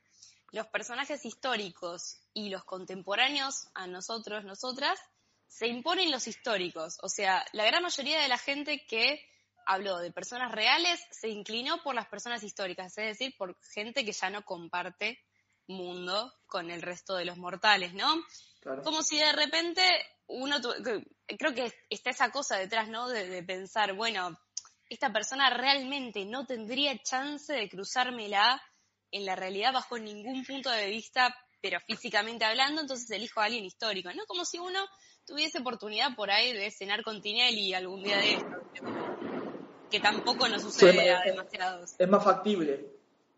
los 0.52 0.68
personajes 0.68 1.26
históricos 1.26 2.22
y 2.34 2.50
los 2.50 2.64
contemporáneos 2.64 3.68
a 3.74 3.86
nosotros, 3.88 4.46
nosotras, 4.46 4.98
se 5.48 5.68
imponen 5.68 6.10
los 6.10 6.28
históricos. 6.28 6.98
O 7.02 7.10
sea, 7.10 7.46
la 7.52 7.66
gran 7.66 7.84
mayoría 7.84 8.22
de 8.22 8.30
la 8.30 8.38
gente 8.38 8.86
que 8.88 9.22
habló 9.66 10.00
de 10.00 10.12
personas 10.12 10.54
reales 10.54 11.02
se 11.12 11.28
inclinó 11.28 11.84
por 11.84 11.96
las 11.96 12.08
personas 12.08 12.44
históricas, 12.44 12.98
es 12.98 13.18
decir, 13.18 13.36
por 13.38 13.58
gente 13.74 14.06
que 14.06 14.14
ya 14.14 14.30
no 14.30 14.44
comparte 14.44 15.20
mundo 15.68 16.34
con 16.48 16.72
el 16.72 16.82
resto 16.82 17.16
de 17.16 17.26
los 17.26 17.38
mortales, 17.38 17.94
¿no? 17.94 18.24
Claro. 18.62 18.82
Como 18.84 19.02
si 19.04 19.18
de 19.18 19.32
repente 19.34 19.82
uno, 20.28 20.62
tu- 20.62 20.74
creo 21.38 21.54
que 21.54 21.74
está 21.90 22.12
esa 22.12 22.32
cosa 22.32 22.58
detrás, 22.58 22.88
¿no? 22.88 23.10
De, 23.10 23.28
de 23.28 23.44
pensar, 23.44 23.94
bueno, 23.94 24.40
esta 24.90 25.12
persona 25.12 25.50
realmente 25.50 26.26
no 26.26 26.46
tendría 26.46 26.98
chance 27.02 27.52
de 27.54 27.68
cruzármela 27.70 28.62
en 29.12 29.26
la 29.26 29.36
realidad 29.36 29.74
bajo 29.74 29.98
ningún 29.98 30.46
punto 30.46 30.70
de 30.70 30.88
vista, 30.88 31.36
pero 31.62 31.80
físicamente 31.82 32.46
hablando, 32.46 32.82
entonces 32.82 33.10
elijo 33.12 33.42
a 33.42 33.46
alguien 33.46 33.66
histórico, 33.66 34.14
¿no? 34.14 34.26
Como 34.26 34.46
si 34.46 34.58
uno 34.60 34.80
tuviese 35.26 35.60
oportunidad 35.60 36.16
por 36.16 36.32
ahí 36.32 36.54
de 36.54 36.72
cenar 36.72 37.04
con 37.04 37.22
Tinelli 37.22 37.74
algún 37.74 38.04
día 38.04 38.18
de 38.20 38.34
esto. 38.36 38.48
que 39.90 40.00
tampoco 40.00 40.48
nos 40.48 40.62
Sí, 40.62 40.70
sucede 40.70 41.12
a 41.12 41.20
es- 41.20 41.26
demasiados. 41.26 41.96
Es 41.98 42.08
más 42.08 42.24
factible. 42.24 42.86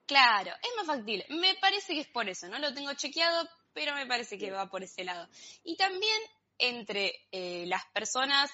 Claro, 0.05 0.51
es 0.61 0.69
más 0.77 0.85
factible. 0.85 1.25
Me 1.29 1.55
parece 1.55 1.93
que 1.95 2.01
es 2.01 2.07
por 2.09 2.29
eso, 2.29 2.47
no 2.47 2.59
lo 2.59 2.73
tengo 2.73 2.93
chequeado, 2.93 3.47
pero 3.73 3.93
me 3.95 4.05
parece 4.05 4.37
que 4.37 4.51
va 4.51 4.69
por 4.69 4.83
ese 4.83 5.03
lado. 5.03 5.27
Y 5.63 5.75
también 5.75 6.21
entre 6.57 7.13
eh, 7.31 7.65
las 7.67 7.83
personas 7.93 8.51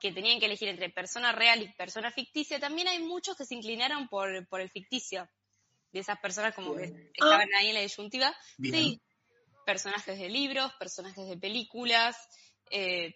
que 0.00 0.12
tenían 0.12 0.38
que 0.38 0.46
elegir 0.46 0.68
entre 0.68 0.90
persona 0.90 1.32
real 1.32 1.62
y 1.62 1.72
persona 1.72 2.10
ficticia, 2.10 2.60
también 2.60 2.88
hay 2.88 3.00
muchos 3.00 3.36
que 3.36 3.44
se 3.44 3.54
inclinaron 3.54 4.08
por, 4.08 4.46
por 4.48 4.60
el 4.60 4.70
ficticio. 4.70 5.28
De 5.90 6.00
esas 6.00 6.20
personas 6.20 6.54
como 6.54 6.74
Bien. 6.74 6.92
que 6.92 7.24
estaban 7.24 7.48
ahí 7.58 7.68
en 7.68 7.74
la 7.74 7.80
disyuntiva. 7.80 8.36
Bien. 8.58 8.74
Sí, 8.74 9.02
personajes 9.64 10.18
de 10.18 10.28
libros, 10.28 10.70
personajes 10.78 11.26
de 11.26 11.38
películas, 11.38 12.16
eh, 12.70 13.14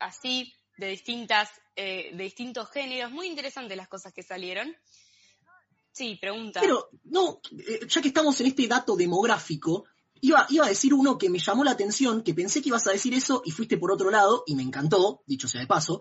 así, 0.00 0.52
de 0.76 0.88
distintas, 0.88 1.48
eh, 1.76 2.10
de 2.14 2.24
distintos 2.24 2.70
géneros. 2.70 3.12
Muy 3.12 3.28
interesantes 3.28 3.76
las 3.76 3.88
cosas 3.88 4.12
que 4.12 4.22
salieron. 4.22 4.76
Sí, 5.92 6.16
pregunta. 6.20 6.60
Pero, 6.60 6.88
no, 7.04 7.40
eh, 7.66 7.80
ya 7.88 8.00
que 8.00 8.08
estamos 8.08 8.40
en 8.40 8.46
este 8.48 8.68
dato 8.68 8.94
demográfico, 8.94 9.84
iba, 10.20 10.46
iba 10.50 10.66
a 10.66 10.68
decir 10.68 10.94
uno 10.94 11.18
que 11.18 11.30
me 11.30 11.38
llamó 11.38 11.64
la 11.64 11.72
atención, 11.72 12.22
que 12.22 12.34
pensé 12.34 12.62
que 12.62 12.68
ibas 12.68 12.86
a 12.86 12.92
decir 12.92 13.14
eso 13.14 13.42
y 13.44 13.50
fuiste 13.50 13.78
por 13.78 13.92
otro 13.92 14.10
lado, 14.10 14.44
y 14.46 14.54
me 14.54 14.62
encantó, 14.62 15.22
dicho 15.26 15.48
sea 15.48 15.60
de 15.60 15.66
paso. 15.66 16.00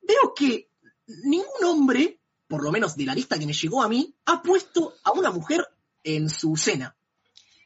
Veo 0.00 0.34
que 0.34 0.70
ningún 1.06 1.64
hombre, 1.64 2.20
por 2.46 2.62
lo 2.62 2.70
menos 2.70 2.96
de 2.96 3.06
la 3.06 3.14
lista 3.14 3.38
que 3.38 3.46
me 3.46 3.52
llegó 3.52 3.82
a 3.82 3.88
mí, 3.88 4.14
ha 4.26 4.42
puesto 4.42 4.94
a 5.04 5.12
una 5.12 5.30
mujer 5.30 5.66
en 6.02 6.28
su 6.28 6.56
cena. 6.56 6.96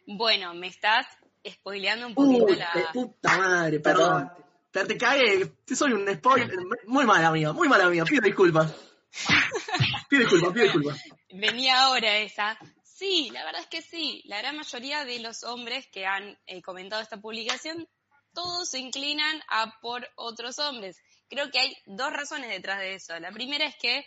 Bueno, 0.07 0.55
me 0.55 0.69
estás 0.69 1.07
spoileando 1.47 2.07
un 2.07 2.15
poquito 2.15 2.45
Uy, 2.45 2.57
la... 2.57 2.71
de 2.75 2.85
puta 2.93 3.39
madre, 3.39 3.81
perdón. 3.81 4.31
Te, 4.71 4.85
te 4.85 4.99
cagué, 4.99 5.47
te 5.65 5.75
soy 5.75 5.93
un 5.93 6.07
spoiler. 6.15 6.51
Muy 6.87 7.05
mala 7.05 7.31
mía, 7.33 7.53
muy 7.53 7.69
mala 7.69 7.89
mía, 7.89 8.05
pido 8.05 8.23
disculpas. 8.23 8.75
Pido 10.09 10.23
disculpas, 10.23 10.53
pido 10.53 10.65
disculpas. 10.65 11.03
Venía 11.31 11.85
ahora 11.85 12.19
esa. 12.19 12.59
Sí, 12.99 13.31
la 13.33 13.45
verdad 13.45 13.61
es 13.61 13.69
que 13.69 13.81
sí. 13.81 14.23
La 14.25 14.39
gran 14.39 14.57
mayoría 14.57 15.05
de 15.05 15.21
los 15.21 15.45
hombres 15.45 15.87
que 15.87 16.05
han 16.05 16.37
eh, 16.47 16.61
comentado 16.63 17.01
esta 17.01 17.21
publicación, 17.21 17.89
todos 18.35 18.71
se 18.71 18.81
inclinan 18.81 19.41
a 19.49 19.79
por 19.81 20.09
otros 20.17 20.59
hombres. 20.59 21.01
Creo 21.29 21.49
que 21.53 21.61
hay 21.61 21.77
dos 21.87 22.13
razones 22.13 22.51
detrás 22.51 22.81
de 22.81 22.95
eso. 22.95 23.17
La 23.21 23.31
primera 23.31 23.67
es 23.67 23.77
que 23.77 24.05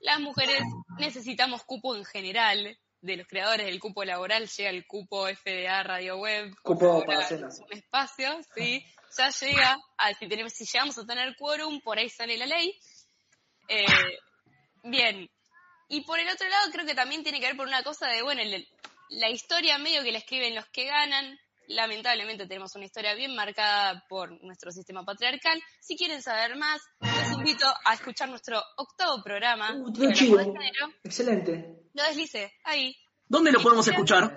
las 0.00 0.20
mujeres 0.20 0.62
necesitamos 0.98 1.64
cupo 1.64 1.94
en 1.94 2.04
general. 2.06 2.78
De 3.02 3.18
los 3.18 3.26
creadores 3.26 3.66
del 3.66 3.78
cupo 3.78 4.02
laboral 4.02 4.48
llega 4.48 4.70
el 4.70 4.86
cupo 4.86 5.26
FDA 5.26 5.82
Radio 5.82 6.16
Web. 6.16 6.54
Cupo 6.62 7.04
para 7.04 7.28
cena. 7.28 7.48
es 7.48 7.60
un 7.60 7.76
espacio, 7.76 8.40
sí. 8.54 8.82
Ya 9.18 9.28
llega, 9.28 9.78
a, 9.98 10.14
si, 10.14 10.26
tenemos, 10.26 10.54
si 10.54 10.64
llegamos 10.64 10.96
a 10.96 11.04
tener 11.04 11.36
quórum, 11.36 11.82
por 11.82 11.98
ahí 11.98 12.08
sale 12.08 12.38
la 12.38 12.46
ley. 12.46 12.74
Eh, 13.68 13.84
bien, 14.84 15.28
y 15.88 16.02
por 16.04 16.18
el 16.18 16.28
otro 16.28 16.48
lado, 16.48 16.70
creo 16.72 16.86
que 16.86 16.94
también 16.94 17.22
tiene 17.22 17.40
que 17.40 17.46
ver 17.46 17.56
por 17.56 17.66
una 17.66 17.82
cosa 17.82 18.08
de, 18.08 18.22
bueno, 18.22 18.42
el- 18.42 18.68
la 19.10 19.28
historia 19.30 19.78
medio 19.78 20.02
que 20.02 20.12
la 20.12 20.18
escriben 20.18 20.54
los 20.54 20.66
que 20.66 20.84
ganan. 20.86 21.38
Lamentablemente 21.66 22.46
tenemos 22.46 22.74
una 22.74 22.84
historia 22.84 23.14
bien 23.14 23.34
marcada 23.34 24.04
por 24.08 24.30
nuestro 24.44 24.70
sistema 24.70 25.04
patriarcal. 25.04 25.62
Si 25.80 25.96
quieren 25.96 26.22
saber 26.22 26.56
más, 26.56 26.82
los 27.00 27.38
invito 27.38 27.66
a 27.86 27.94
escuchar 27.94 28.28
nuestro 28.28 28.62
octavo 28.76 29.22
programa. 29.22 29.72
Uh, 29.74 29.90
de 29.92 30.14
género. 30.14 30.92
Excelente. 31.04 31.88
Lo 31.94 32.02
deslice, 32.02 32.52
ahí. 32.64 32.94
¿Dónde 33.26 33.50
lo 33.52 33.62
podemos 33.62 33.86
escuchar? 33.88 34.34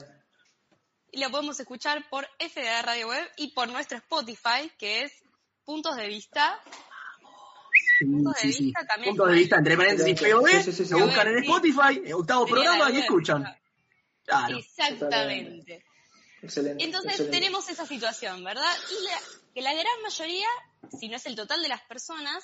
Lo 1.13 1.29
podemos 1.31 1.59
escuchar 1.59 2.07
por 2.09 2.29
FDA 2.39 2.81
Radio 2.81 3.09
Web 3.09 3.29
y 3.37 3.51
por 3.53 3.67
nuestro 3.69 3.97
Spotify, 3.97 4.71
que 4.77 5.03
es 5.03 5.13
Puntos 5.65 5.95
de 5.97 6.07
Vista. 6.07 6.61
Punto 8.05 8.29
de 8.31 8.39
Sí, 8.39 8.53
sí. 8.53 8.63
vista 8.65 8.85
también 8.85 9.15
Punto 9.15 9.25
de 9.31 9.35
vista, 9.35 9.57
entre 9.57 9.77
paréntesis, 9.77 10.11
Excelente. 10.13 10.41
POV, 10.41 10.49
Sí, 10.49 10.63
sí, 10.63 10.71
sí, 10.71 10.85
sí. 10.85 10.91
lo 10.91 10.99
buscan 11.05 11.27
en. 11.27 11.37
Spotify, 11.39 12.11
octavo 12.13 12.45
Tenía 12.45 12.61
programa 12.63 12.91
y 12.91 12.97
escuchan. 12.99 13.57
Claro. 14.25 14.57
Exactamente. 14.57 15.85
Excelente. 16.41 16.83
Entonces 16.83 17.11
excelente. 17.11 17.37
tenemos 17.39 17.69
esa 17.69 17.85
situación, 17.85 18.43
¿verdad? 18.43 18.73
Y 18.91 19.03
la, 19.05 19.19
que 19.53 19.61
la 19.61 19.73
gran 19.73 20.01
mayoría, 20.03 20.47
si 20.99 21.09
no 21.09 21.15
es 21.15 21.25
el 21.25 21.35
total 21.35 21.61
de 21.61 21.69
las 21.69 21.81
personas, 21.83 22.43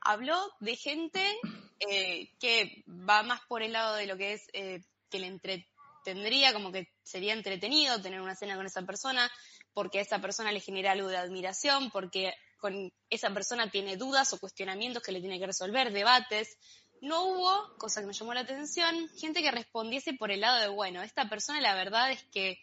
habló 0.00 0.36
de 0.60 0.76
gente 0.76 1.36
eh, 1.80 2.30
que 2.38 2.84
va 2.88 3.22
más 3.22 3.40
por 3.48 3.62
el 3.62 3.72
lado 3.72 3.96
de 3.96 4.06
lo 4.06 4.16
que 4.16 4.34
es 4.34 4.42
eh, 4.52 4.82
que 5.10 5.18
le 5.18 5.26
entretendría, 5.26 6.52
como 6.52 6.70
que 6.70 6.88
sería 7.02 7.32
entretenido 7.32 8.00
tener 8.00 8.20
una 8.20 8.36
cena 8.36 8.56
con 8.56 8.66
esa 8.66 8.82
persona, 8.82 9.30
porque 9.72 9.98
a 9.98 10.02
esa 10.02 10.20
persona 10.20 10.52
le 10.52 10.60
genera 10.60 10.92
algo 10.92 11.08
de 11.08 11.16
admiración, 11.16 11.90
porque 11.90 12.34
con 12.64 12.90
esa 13.10 13.28
persona 13.28 13.70
tiene 13.70 13.98
dudas 13.98 14.32
o 14.32 14.38
cuestionamientos 14.38 15.02
que 15.02 15.12
le 15.12 15.20
tiene 15.20 15.38
que 15.38 15.44
resolver, 15.44 15.92
debates. 15.92 16.56
No 17.02 17.24
hubo, 17.24 17.76
cosa 17.76 18.00
que 18.00 18.06
me 18.06 18.14
llamó 18.14 18.32
la 18.32 18.40
atención, 18.40 19.06
gente 19.18 19.42
que 19.42 19.50
respondiese 19.50 20.14
por 20.14 20.30
el 20.30 20.40
lado 20.40 20.58
de, 20.62 20.68
bueno, 20.68 21.02
esta 21.02 21.28
persona 21.28 21.60
la 21.60 21.74
verdad 21.74 22.10
es 22.12 22.24
que 22.32 22.58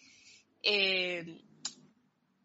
eh, 0.64 1.44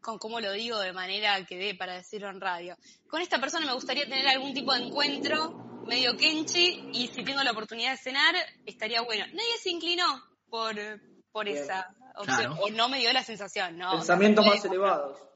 con 0.03 0.19
cómo 0.19 0.39
lo 0.41 0.53
digo 0.53 0.79
de 0.81 0.93
manera 0.93 1.43
que 1.47 1.57
dé 1.57 1.75
para 1.75 1.95
decirlo 1.95 2.29
en 2.29 2.43
radio. 2.43 2.77
Con 3.09 3.23
esta 3.23 3.41
persona 3.41 3.65
me 3.65 3.73
gustaría 3.73 4.05
tener 4.05 4.29
algún 4.29 4.53
tipo 4.53 4.75
de 4.75 4.83
encuentro 4.83 5.83
medio 5.87 6.15
kenchi 6.15 6.91
y 6.93 7.09
si 7.09 7.25
tengo 7.25 7.43
la 7.43 7.53
oportunidad 7.53 7.93
de 7.93 7.97
cenar, 7.97 8.35
estaría 8.67 9.01
bueno. 9.01 9.25
Nadie 9.29 9.57
se 9.63 9.71
inclinó 9.71 10.23
por, 10.51 10.75
por 11.33 11.47
Bien. 11.47 11.57
esa 11.57 11.89
opción, 12.17 12.53
Claro. 12.53 12.65
o 12.65 12.69
no 12.69 12.91
me 12.91 12.99
dio 12.99 13.15
la 13.15 13.25
sensación, 13.25 13.79
no. 13.79 13.93
Pensamientos 13.93 14.45
más 14.45 14.63
elevados. 14.63 15.27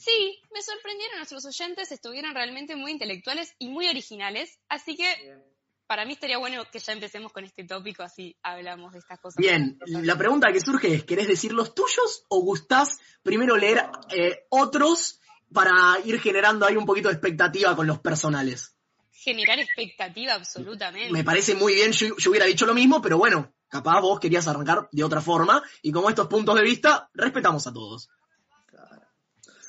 Sí, 0.00 0.40
me 0.54 0.62
sorprendieron 0.62 1.18
nuestros 1.18 1.44
oyentes, 1.44 1.92
estuvieron 1.92 2.34
realmente 2.34 2.74
muy 2.74 2.90
intelectuales 2.90 3.54
y 3.58 3.68
muy 3.68 3.86
originales, 3.86 4.58
así 4.70 4.96
que 4.96 5.14
Bien. 5.22 5.44
para 5.86 6.06
mí 6.06 6.14
estaría 6.14 6.38
bueno 6.38 6.64
que 6.72 6.78
ya 6.78 6.94
empecemos 6.94 7.32
con 7.32 7.44
este 7.44 7.64
tópico, 7.64 8.02
así 8.02 8.34
hablamos 8.42 8.94
de 8.94 9.00
estas 9.00 9.20
cosas. 9.20 9.36
Bien, 9.36 9.78
la 9.86 10.16
pregunta 10.16 10.50
que 10.52 10.60
surge 10.60 10.94
es, 10.94 11.04
¿querés 11.04 11.28
decir 11.28 11.52
los 11.52 11.74
tuyos 11.74 12.24
o 12.28 12.40
gustás 12.40 12.98
primero 13.22 13.58
leer 13.58 13.90
eh, 14.08 14.46
otros 14.48 15.20
para 15.52 15.98
ir 16.02 16.18
generando 16.18 16.64
ahí 16.64 16.76
un 16.76 16.86
poquito 16.86 17.08
de 17.08 17.14
expectativa 17.14 17.76
con 17.76 17.86
los 17.86 17.98
personales? 17.98 18.74
Generar 19.10 19.58
expectativa, 19.58 20.32
absolutamente. 20.32 21.12
Me 21.12 21.24
parece 21.24 21.54
muy 21.54 21.74
bien, 21.74 21.92
yo, 21.92 22.16
yo 22.16 22.30
hubiera 22.30 22.46
dicho 22.46 22.64
lo 22.64 22.72
mismo, 22.72 23.02
pero 23.02 23.18
bueno, 23.18 23.52
capaz 23.68 24.00
vos 24.00 24.18
querías 24.18 24.48
arrancar 24.48 24.88
de 24.90 25.04
otra 25.04 25.20
forma 25.20 25.62
y 25.82 25.92
como 25.92 26.08
estos 26.08 26.26
puntos 26.26 26.54
de 26.56 26.62
vista, 26.62 27.10
respetamos 27.12 27.66
a 27.66 27.72
todos. 27.74 28.08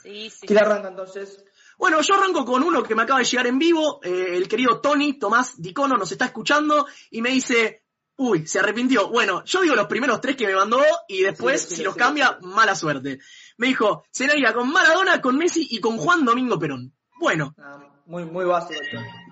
Sí, 0.01 0.29
sí. 0.29 0.47
¿Quién 0.47 0.59
arranca 0.59 0.89
entonces? 0.89 1.43
Bueno, 1.77 2.01
yo 2.01 2.13
arranco 2.15 2.45
con 2.45 2.63
uno 2.63 2.83
que 2.83 2.95
me 2.95 3.03
acaba 3.03 3.19
de 3.19 3.25
llegar 3.25 3.47
en 3.47 3.57
vivo, 3.57 3.99
eh, 4.03 4.37
el 4.37 4.47
querido 4.47 4.79
Tony 4.81 5.17
Tomás 5.17 5.59
Dicono 5.61 5.97
nos 5.97 6.11
está 6.11 6.25
escuchando 6.25 6.85
y 7.09 7.21
me 7.21 7.29
dice, 7.29 7.85
uy, 8.17 8.45
se 8.45 8.59
arrepintió. 8.59 9.09
Bueno, 9.09 9.43
yo 9.45 9.61
digo 9.61 9.75
los 9.75 9.87
primeros 9.87 10.21
tres 10.21 10.35
que 10.35 10.45
me 10.47 10.55
mandó 10.55 10.81
y 11.07 11.21
después, 11.23 11.61
Sí, 11.61 11.69
sí, 11.69 11.75
si 11.77 11.83
los 11.83 11.93
sí, 11.95 11.99
cambia, 11.99 12.37
sí. 12.39 12.45
mala 12.47 12.75
suerte. 12.75 13.19
Me 13.57 13.67
dijo, 13.67 14.03
cenaría 14.11 14.53
con 14.53 14.71
Maradona, 14.71 15.21
con 15.21 15.37
Messi 15.37 15.67
y 15.71 15.79
con 15.79 15.97
Juan 15.97 16.23
Domingo 16.23 16.59
Perón. 16.59 16.93
Bueno, 17.19 17.55
Ah, 17.57 17.79
muy, 18.05 18.25
muy 18.25 18.45
básico 18.45 18.79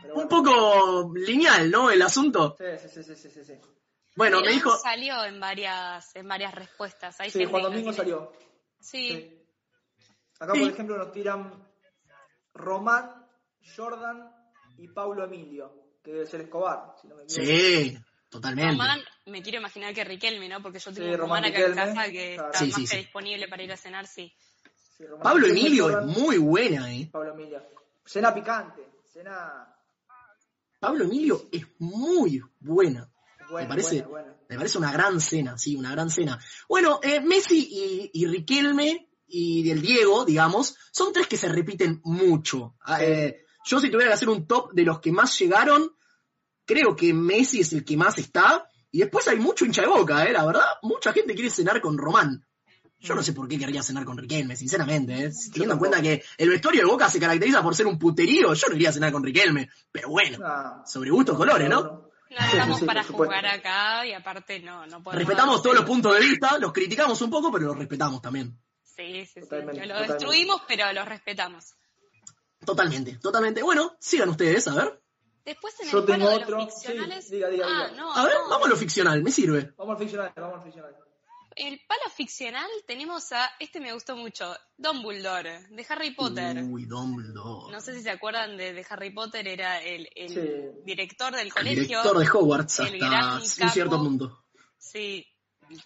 pero 0.01 0.15
un 0.15 0.27
poco 0.27 1.11
lineal, 1.15 1.69
¿no? 1.69 1.91
El 1.91 2.01
asunto. 2.01 2.55
Sí, 2.57 2.65
sí, 2.89 3.03
sí, 3.03 3.15
sí, 3.15 3.29
sí, 3.29 3.43
sí. 3.43 3.53
Bueno, 4.15 4.41
me 4.41 4.51
dijo, 4.51 4.75
salió 4.77 5.23
en 5.23 5.39
varias, 5.39 6.15
en 6.15 6.27
varias 6.27 6.53
respuestas. 6.53 7.15
Sí, 7.31 7.45
Juan 7.45 7.63
Domingo 7.63 7.93
salió. 7.93 8.31
Sí. 8.79 9.38
Acá, 10.39 10.53
Sí. 10.53 10.61
por 10.61 10.69
ejemplo, 10.71 10.97
nos 10.97 11.11
tiran 11.11 11.67
Román, 12.53 13.25
Jordan 13.75 14.31
y 14.77 14.87
Paulo 14.87 15.23
Emilio, 15.25 15.73
que 16.03 16.11
debe 16.13 16.25
ser 16.25 16.41
Escobar, 16.41 16.95
si 17.01 17.07
no 17.07 17.15
me 17.15 17.23
equivoco. 17.23 17.45
sí, 17.45 17.97
totalmente. 18.29 18.71
Román, 18.71 19.01
me 19.25 19.41
quiero 19.41 19.59
imaginar 19.59 19.93
que 19.93 20.03
Riquelme, 20.03 20.47
¿no? 20.49 20.61
Porque 20.61 20.79
yo 20.79 20.93
tengo 20.93 21.07
Sí, 21.07 21.13
un 21.13 21.19
Román 21.19 21.45
acá 21.45 21.59
en 21.59 21.75
casa 21.75 22.05
que 22.11 22.35
claro. 22.35 22.51
está 22.51 22.59
Sí, 22.59 22.65
más 22.67 22.75
sí, 22.75 22.81
que 22.81 22.87
sí. 22.87 22.97
disponible 22.97 23.47
para 23.47 23.63
ir 23.63 23.71
a 23.71 23.77
cenar, 23.77 24.07
sí. 24.07 24.33
Sí, 24.97 25.05
Román 25.05 25.23
Pablo 25.23 25.47
Emilio 25.47 25.89
es 25.99 26.05
muy 26.05 26.37
buena, 26.37 26.93
¿eh? 26.93 27.09
Pablo 27.11 27.33
Emilio. 27.33 27.61
Cena 28.05 28.33
picante, 28.33 28.81
cena 29.03 29.75
Pablo 30.79 31.03
Emilio 31.03 31.47
es 31.51 31.65
muy 31.79 32.41
buena. 32.59 33.09
buena, 33.49 33.67
Me 33.67 33.69
parece- 33.69 34.01
buena, 34.03 34.07
buena. 34.07 34.35
Me 34.49 34.55
parece 34.57 34.77
una 34.79 34.91
gran 34.91 35.19
cena, 35.21 35.57
sí, 35.57 35.75
una 35.75 35.91
gran 35.91 36.09
cena. 36.09 36.39
Bueno, 36.67 36.99
eh, 37.03 37.19
Messi 37.19 37.67
y, 37.69 38.11
y 38.13 38.25
Riquelme 38.25 39.08
y 39.29 39.69
el 39.69 39.81
Diego, 39.81 40.25
digamos, 40.25 40.75
son 40.91 41.13
tres 41.13 41.27
que 41.27 41.37
se 41.37 41.47
repiten 41.49 42.01
mucho. 42.03 42.75
Ah, 42.81 43.03
eh, 43.03 43.45
yo 43.65 43.79
si 43.79 43.89
tuviera 43.89 44.09
que 44.11 44.15
hacer 44.15 44.29
un 44.29 44.47
top 44.47 44.71
de 44.73 44.83
los 44.83 44.99
que 44.99 45.11
más 45.11 45.37
llegaron, 45.39 45.91
creo 46.65 46.95
que 46.95 47.13
Messi 47.13 47.61
es 47.61 47.73
el 47.73 47.85
que 47.85 47.95
más 47.97 48.17
está. 48.17 48.65
Y 48.91 48.99
después 48.99 49.27
hay 49.27 49.37
mucho 49.37 49.65
hincha 49.65 49.81
de 49.83 49.87
boca, 49.87 50.25
eh, 50.25 50.33
la 50.33 50.45
verdad. 50.45 50.65
Mucha 50.81 51.13
gente 51.13 51.35
quiere 51.35 51.49
cenar 51.49 51.79
con 51.79 51.97
Román. 51.97 52.43
Yo 53.01 53.15
no 53.15 53.23
sé 53.23 53.31
por 53.31 53.47
qué 53.47 53.57
querría 53.57 53.81
cenar 53.81 54.03
con 54.03 54.17
Riquelme, 54.17 54.55
sinceramente. 54.57 55.25
eh. 55.25 55.31
Teniendo 55.53 55.73
en 55.75 55.79
cuenta 55.79 56.01
que 56.01 56.21
el 56.37 56.49
vestuario 56.49 56.81
de 56.81 56.87
Boca 56.87 57.07
se 57.09 57.17
caracteriza 57.19 57.63
por 57.63 57.73
ser 57.73 57.87
un 57.87 57.97
puterío, 57.97 58.53
yo 58.53 58.67
no 58.67 58.75
iría 58.75 58.89
a 58.89 58.93
cenar 58.93 59.11
con 59.13 59.23
Riquelme. 59.23 59.69
Pero 59.91 60.09
bueno, 60.09 60.39
Ah, 60.43 60.83
sobre 60.85 61.09
gustos 61.11 61.37
colores, 61.37 61.69
¿no? 61.69 61.81
No 61.81 62.09
estamos 62.51 62.77
sí, 62.77 62.81
sí, 62.81 62.85
para 62.85 63.03
jugar 63.03 63.45
acá 63.45 64.05
y 64.05 64.11
aparte 64.13 64.59
no, 64.59 64.85
no 64.85 65.01
podemos. 65.01 65.15
Respetamos 65.15 65.61
todos 65.63 65.77
los 65.77 65.85
puntos 65.85 66.13
de 66.13 66.19
vista, 66.19 66.57
los 66.59 66.73
criticamos 66.73 67.21
un 67.21 67.29
poco, 67.29 67.51
pero 67.51 67.67
los 67.67 67.77
respetamos 67.77 68.21
también. 68.21 68.59
Sí, 68.99 69.25
sí, 69.25 69.31
sí. 69.33 69.39
Totalmente, 69.41 69.81
Lo 69.81 69.87
totalmente. 69.93 70.13
destruimos, 70.13 70.61
pero 70.67 70.93
lo 70.93 71.05
respetamos. 71.05 71.73
Totalmente, 72.65 73.17
totalmente. 73.17 73.63
Bueno, 73.63 73.95
sigan 73.99 74.29
ustedes, 74.29 74.67
a 74.67 74.75
ver. 74.75 75.01
Después 75.45 75.73
en 75.79 75.89
Yo 75.89 75.99
el 75.99 76.05
tengo 76.05 76.29
de 76.29 76.35
otro. 76.35 76.57
los 76.57 76.65
ficcionales. 76.73 77.25
Sí, 77.27 77.35
diga, 77.35 77.47
diga, 77.49 77.65
ah, 77.67 77.87
diga. 77.89 77.97
no, 78.01 78.13
A 78.13 78.23
ver, 78.25 78.33
no. 78.43 78.49
vamos 78.49 78.67
a 78.67 78.69
lo 78.69 78.75
ficcional, 78.75 79.23
me 79.23 79.31
sirve. 79.31 79.73
Vamos 79.77 79.93
al 79.95 79.99
ficcional, 80.03 80.33
vamos 80.35 80.57
al 80.57 80.63
ficcional. 80.65 80.95
El 81.55 81.81
palo 81.87 82.01
ficcional 82.15 82.69
tenemos 82.85 83.31
a, 83.31 83.49
este 83.59 83.79
me 83.79 83.91
gustó 83.93 84.15
mucho, 84.15 84.55
Dumbledore, 84.77 85.67
de 85.69 85.85
Harry 85.89 86.11
Potter. 86.11 86.63
Uy, 86.63 86.85
Dumbledore. 86.85 87.71
No 87.71 87.81
sé 87.81 87.95
si 87.95 88.01
se 88.01 88.11
acuerdan 88.11 88.55
de, 88.55 88.71
de 88.73 88.85
Harry 88.89 89.11
Potter, 89.11 89.47
era 89.47 89.81
el, 89.81 90.07
el 90.15 90.29
Sí. 90.29 90.81
director 90.85 91.31
del 91.35 91.47
El 91.47 91.53
colegio. 91.53 91.81
director 91.81 92.17
de 92.19 92.29
Hogwarts 92.29 92.79
el 92.79 92.85
hasta 92.85 92.97
gran 93.09 93.41
un 93.41 93.47
capo. 93.57 93.71
cierto 93.73 93.97
punto. 93.97 94.45
Sí. 94.77 95.25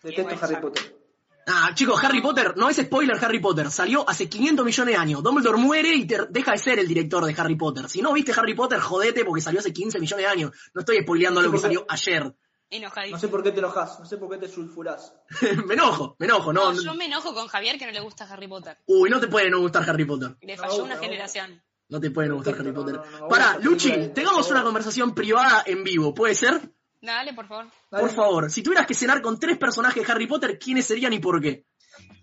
Detesto 0.04 0.46
Harry 0.46 0.58
Potter. 0.62 1.03
Ah, 1.48 1.72
chicos, 1.74 2.02
Harry 2.04 2.22
Potter, 2.22 2.56
no 2.56 2.70
es 2.70 2.78
spoiler 2.78 3.18
Harry 3.24 3.40
Potter, 3.40 3.70
salió 3.70 4.08
hace 4.10 4.30
500 4.30 4.66
millones 4.66 4.94
de 4.96 5.00
años. 5.00 5.22
Dumbledore 5.24 5.58
muere 5.58 5.94
y 5.94 6.06
te- 6.08 6.26
deja 6.30 6.52
de 6.54 6.58
ser 6.58 6.80
el 6.80 6.88
director 6.88 7.26
de 7.26 7.36
Harry 7.40 7.56
Potter. 7.56 7.90
Si 7.90 8.02
no 8.02 8.14
viste 8.14 8.32
Harry 8.36 8.54
Potter, 8.54 8.80
jodete 8.80 9.26
porque 9.26 9.42
salió 9.42 9.60
hace 9.60 9.74
15 9.74 10.00
millones 10.00 10.26
de 10.26 10.32
años. 10.32 10.52
No 10.74 10.80
estoy 10.82 11.02
spoileando 11.02 11.40
algo 11.42 11.52
que 11.52 11.60
salió 11.60 11.86
ayer. 11.90 12.34
Enojadísimo. 12.70 13.18
No 13.18 13.22
sé 13.22 13.28
por 13.28 13.44
qué 13.44 13.52
te 13.52 13.60
enojas, 13.60 14.00
no 14.00 14.06
sé 14.06 14.18
por 14.18 14.30
qué 14.30 14.38
te 14.38 14.48
sulfurás. 14.48 15.14
me 15.66 15.74
enojo, 15.76 16.16
me 16.18 16.26
enojo, 16.26 16.54
no. 16.54 16.72
No, 16.74 16.82
yo 16.82 16.94
me 16.96 17.06
enojo 17.06 17.34
con 17.34 17.48
Javier 17.48 17.78
que 17.78 17.86
no 17.86 17.92
le 17.92 18.00
gusta 18.00 18.24
Harry 18.26 18.48
Potter. 18.48 18.78
Uy, 18.88 19.10
no 19.10 19.20
te 19.20 19.28
puede 19.28 19.50
no 19.50 19.60
gustar 19.60 19.88
Harry 19.90 20.06
Potter. 20.06 20.36
Le 20.42 20.56
No, 20.56 20.64
falló 20.64 20.84
una 20.86 20.96
no. 20.96 21.02
generación. 21.02 21.62
No 21.90 22.00
te 22.00 22.10
puede 22.10 22.30
no 22.30 22.36
gustar 22.36 22.56
No, 22.56 22.62
Harry 22.62 22.72
Potter. 22.72 22.96
no, 22.96 23.06
no, 23.12 23.20
no, 23.20 23.28
Pará, 23.28 23.60
Luchi, 23.62 23.92
tengamos 24.16 24.50
una 24.50 24.64
conversación 24.64 25.14
privada 25.14 25.62
en 25.68 25.84
vivo, 25.84 26.14
¿puede 26.16 26.34
ser? 26.34 26.72
Dale, 27.06 27.34
por 27.34 27.48
favor. 27.50 27.70
Dale. 27.92 28.04
Por 28.06 28.16
favor, 28.16 28.50
si 28.50 28.64
tuvieras 28.64 28.88
que 28.88 28.94
cenar 28.94 29.22
con 29.22 29.38
tres 29.38 29.58
personajes 29.58 30.06
de 30.08 30.12
Harry 30.12 30.26
Potter, 30.26 30.58
¿quiénes 30.58 30.86
serían 30.88 31.12
y 31.12 31.20
por 31.20 31.42
qué? 31.42 31.66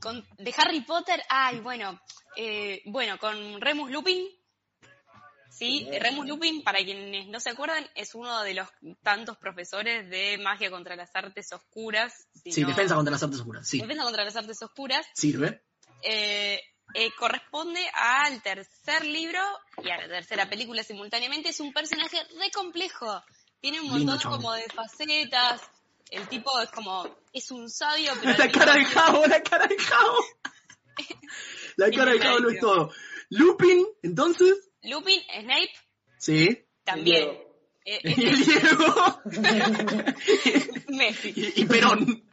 Con, 0.00 0.26
de 0.38 0.54
Harry 0.56 0.80
Potter, 0.80 1.22
ay, 1.28 1.60
bueno, 1.60 2.00
eh, 2.34 2.80
bueno, 2.86 3.18
con 3.18 3.60
Remus 3.60 3.90
Lupin. 3.90 4.26
Sí, 5.50 5.84
Bien. 5.90 6.02
Remus 6.02 6.26
Lupin, 6.26 6.62
para 6.62 6.78
quienes 6.78 7.26
no 7.28 7.40
se 7.40 7.50
acuerdan, 7.50 7.86
es 7.94 8.14
uno 8.14 8.42
de 8.42 8.54
los 8.54 8.68
tantos 9.02 9.36
profesores 9.36 10.08
de 10.08 10.38
magia 10.38 10.70
contra 10.70 10.96
las 10.96 11.10
artes 11.14 11.52
oscuras. 11.52 12.14
si 12.42 12.50
Sí, 12.52 12.62
no- 12.62 12.68
defensa 12.68 12.94
contra 12.94 13.12
las 13.12 13.22
artes 13.22 13.40
oscuras, 13.40 13.68
sí. 13.68 13.80
Defensa 13.80 14.04
contra 14.04 14.24
las 14.24 14.36
artes 14.36 14.62
oscuras. 14.62 15.06
Sirve. 15.14 15.62
eh, 16.02 16.58
eh, 16.94 17.10
corresponde 17.18 17.80
al 17.94 18.42
tercer 18.42 19.04
libro 19.04 19.38
y 19.84 19.90
a 19.90 19.98
la 19.98 20.08
tercera 20.08 20.48
película 20.48 20.82
simultáneamente. 20.82 21.50
Es 21.50 21.60
un 21.60 21.72
personaje 21.74 22.16
re 22.40 22.50
complejo. 22.50 23.22
Tiene 23.60 23.80
un 23.80 23.88
montón 23.90 24.18
como 24.20 24.52
de 24.52 24.64
facetas. 24.74 25.62
El 26.10 26.26
tipo 26.28 26.50
es 26.60 26.70
como, 26.70 27.08
es 27.32 27.50
un 27.52 27.70
sabio, 27.70 28.12
pero... 28.20 28.36
La 28.36 28.50
cara 28.50 28.74
de 28.74 28.84
Javo, 28.84 29.26
la 29.26 29.40
cara 29.42 29.66
de 29.66 29.78
Javo. 29.78 30.16
La 31.76 31.90
cara 31.90 32.12
de 32.12 32.18
Javo 32.18 32.38
lo 32.40 32.50
es 32.50 32.60
todo. 32.60 32.92
Lupin, 33.30 33.86
entonces, 34.02 34.70
Lupin, 34.82 35.20
Snape, 35.40 35.70
sí. 36.18 36.66
también. 36.84 37.20
Diego. 37.28 37.50
Eh, 37.84 38.00
Y 38.04 38.26
el 38.26 38.44
Diego. 38.44 39.20
es- 39.24 40.88
Messi. 40.88 41.32
y, 41.36 41.60
y 41.62 41.64
Perón. 41.66 42.28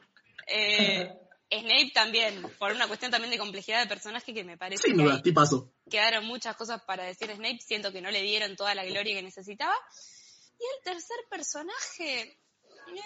Eh, 0.47 1.13
Snape 1.51 1.91
también, 1.93 2.41
por 2.57 2.71
una 2.73 2.87
cuestión 2.87 3.11
también 3.11 3.31
de 3.31 3.37
complejidad 3.37 3.81
de 3.81 3.87
personaje 3.87 4.33
que 4.33 4.43
me 4.43 4.57
parece 4.57 4.83
Sin 4.83 4.97
que 4.97 5.03
duda, 5.03 5.21
tipazo. 5.21 5.71
quedaron 5.89 6.25
muchas 6.25 6.55
cosas 6.57 6.81
para 6.83 7.03
decir 7.03 7.29
Snape, 7.31 7.59
siento 7.65 7.91
que 7.93 8.01
no 8.01 8.11
le 8.11 8.21
dieron 8.23 8.55
toda 8.57 8.75
la 8.75 8.83
gloria 8.85 9.15
que 9.15 9.21
necesitaba. 9.23 9.75
Y 10.59 10.63
el 10.63 10.83
tercer 10.83 11.17
personaje, 11.29 12.21
eh, 12.21 13.01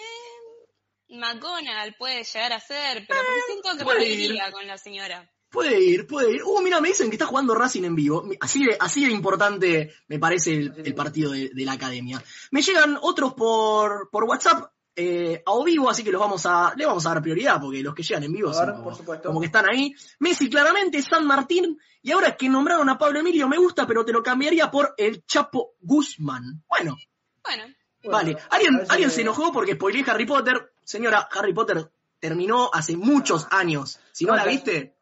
McGonagall 1.09 1.95
puede 1.97 2.23
llegar 2.23 2.53
a 2.53 2.59
ser, 2.59 3.05
pero 3.07 3.21
siento 3.45 3.77
que 3.77 3.93
reiría 3.93 4.51
con 4.51 4.65
la 4.65 4.77
señora. 4.77 5.29
Puede 5.49 5.81
ir, 5.81 6.07
puede 6.07 6.35
ir. 6.35 6.43
Uh, 6.45 6.61
mira, 6.61 6.79
me 6.79 6.87
dicen 6.87 7.09
que 7.09 7.15
está 7.15 7.25
jugando 7.25 7.53
Racing 7.53 7.83
en 7.83 7.93
vivo. 7.93 8.23
Así 8.39 8.63
de, 8.63 8.77
así 8.79 9.05
de 9.05 9.11
importante 9.11 9.93
me 10.07 10.17
parece 10.17 10.53
el, 10.53 10.73
el 10.85 10.95
partido 10.95 11.31
de, 11.31 11.49
de 11.49 11.65
la 11.65 11.73
academia. 11.73 12.23
Me 12.51 12.61
llegan 12.61 12.97
otros 13.01 13.33
por, 13.33 14.09
por 14.09 14.23
WhatsApp 14.23 14.71
eh, 14.95 15.43
a 15.45 15.51
o 15.51 15.63
vivo, 15.65 15.89
así 15.89 16.05
que 16.05 16.11
los 16.11 16.21
vamos 16.21 16.45
a, 16.45 16.73
le 16.77 16.85
vamos 16.85 17.05
a 17.05 17.09
dar 17.09 17.21
prioridad, 17.21 17.59
porque 17.59 17.83
los 17.83 17.93
que 17.93 18.03
llegan 18.03 18.23
en 18.23 18.31
vivo 18.31 18.53
son 18.53 18.81
por 18.81 19.21
como 19.21 19.41
que 19.41 19.47
están 19.47 19.69
ahí. 19.69 19.93
Messi, 20.19 20.49
claramente, 20.49 21.01
San 21.01 21.25
Martín, 21.25 21.77
y 22.01 22.11
ahora 22.11 22.37
que 22.37 22.47
nombraron 22.47 22.87
a 22.87 22.97
Pablo 22.97 23.19
Emilio, 23.19 23.49
me 23.49 23.57
gusta, 23.57 23.85
pero 23.85 24.05
te 24.05 24.13
lo 24.13 24.23
cambiaría 24.23 24.71
por 24.71 24.93
el 24.97 25.25
Chapo 25.25 25.75
Guzmán. 25.81 26.63
Bueno, 26.67 26.95
Bueno, 27.43 27.63
vale. 28.05 28.37
¿Alguien, 28.49 28.81
alguien 28.89 29.09
que- 29.09 29.15
se 29.15 29.21
enojó 29.21 29.51
porque 29.51 29.73
spoileé 29.75 30.03
Harry 30.07 30.25
Potter? 30.25 30.73
Señora, 30.83 31.27
Harry 31.31 31.53
Potter 31.53 31.91
terminó 32.19 32.69
hace 32.73 32.95
muchos 32.97 33.47
años. 33.51 33.99
Si 34.11 34.25
no 34.25 34.35
la 34.35 34.45
viste, 34.45 34.95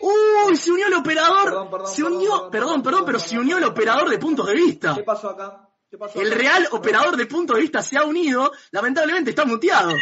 Uy, 0.00 0.56
se 0.56 0.70
unió 0.70 0.88
el 0.88 0.94
operador. 0.94 1.44
Perdón, 1.44 1.70
perdón, 1.70 1.86
se 1.94 2.02
unió, 2.02 2.18
perdón, 2.20 2.50
perdón, 2.50 2.50
perdón, 2.50 2.82
perdón, 2.82 2.82
pero 2.82 3.06
perdón, 3.06 3.20
se 3.28 3.38
unió 3.38 3.56
el 3.56 3.64
operador 3.64 4.10
de 4.10 4.18
puntos 4.18 4.46
de 4.46 4.54
vista. 4.54 4.94
¿Qué 4.94 5.02
pasó 5.02 5.30
acá? 5.30 5.68
¿Qué 5.90 5.96
pasó 5.96 6.20
El 6.20 6.28
acá? 6.28 6.36
real 6.36 6.68
operador 6.72 7.16
de 7.16 7.26
puntos 7.26 7.56
de 7.56 7.62
vista 7.62 7.82
se 7.82 7.96
ha 7.96 8.04
unido. 8.04 8.52
Lamentablemente 8.72 9.30
está 9.30 9.44
muteado. 9.46 9.92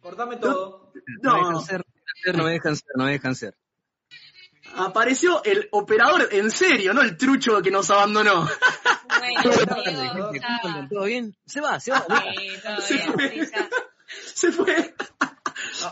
Cortame 0.00 0.36
todo. 0.36 0.92
No 1.22 1.32
me 1.34 1.40
No, 1.40 1.48
dejan 1.48 1.60
ser, 1.66 1.84
no 2.36 2.44
me 2.44 2.50
dejan 2.52 2.76
ser, 2.76 2.88
no 2.96 3.04
me 3.04 3.12
dejan 3.12 3.34
ser. 3.34 3.56
Apareció 4.76 5.42
el 5.44 5.68
operador 5.72 6.28
en 6.32 6.50
serio, 6.50 6.92
no 6.94 7.02
el 7.02 7.16
trucho 7.16 7.60
que 7.62 7.70
nos 7.70 7.90
abandonó. 7.90 8.48
bueno, 9.18 10.30
Diego. 10.32 10.88
¿Todo 10.90 11.04
bien? 11.04 11.36
Se 11.46 11.60
va, 11.60 11.78
se 11.80 11.92
va. 11.92 12.04
Sí, 12.36 12.48
todo 12.62 12.80
Se 12.80 12.94
bien, 12.94 13.12
fue. 13.12 13.48
Se 14.34 14.52
fue. 14.52 14.94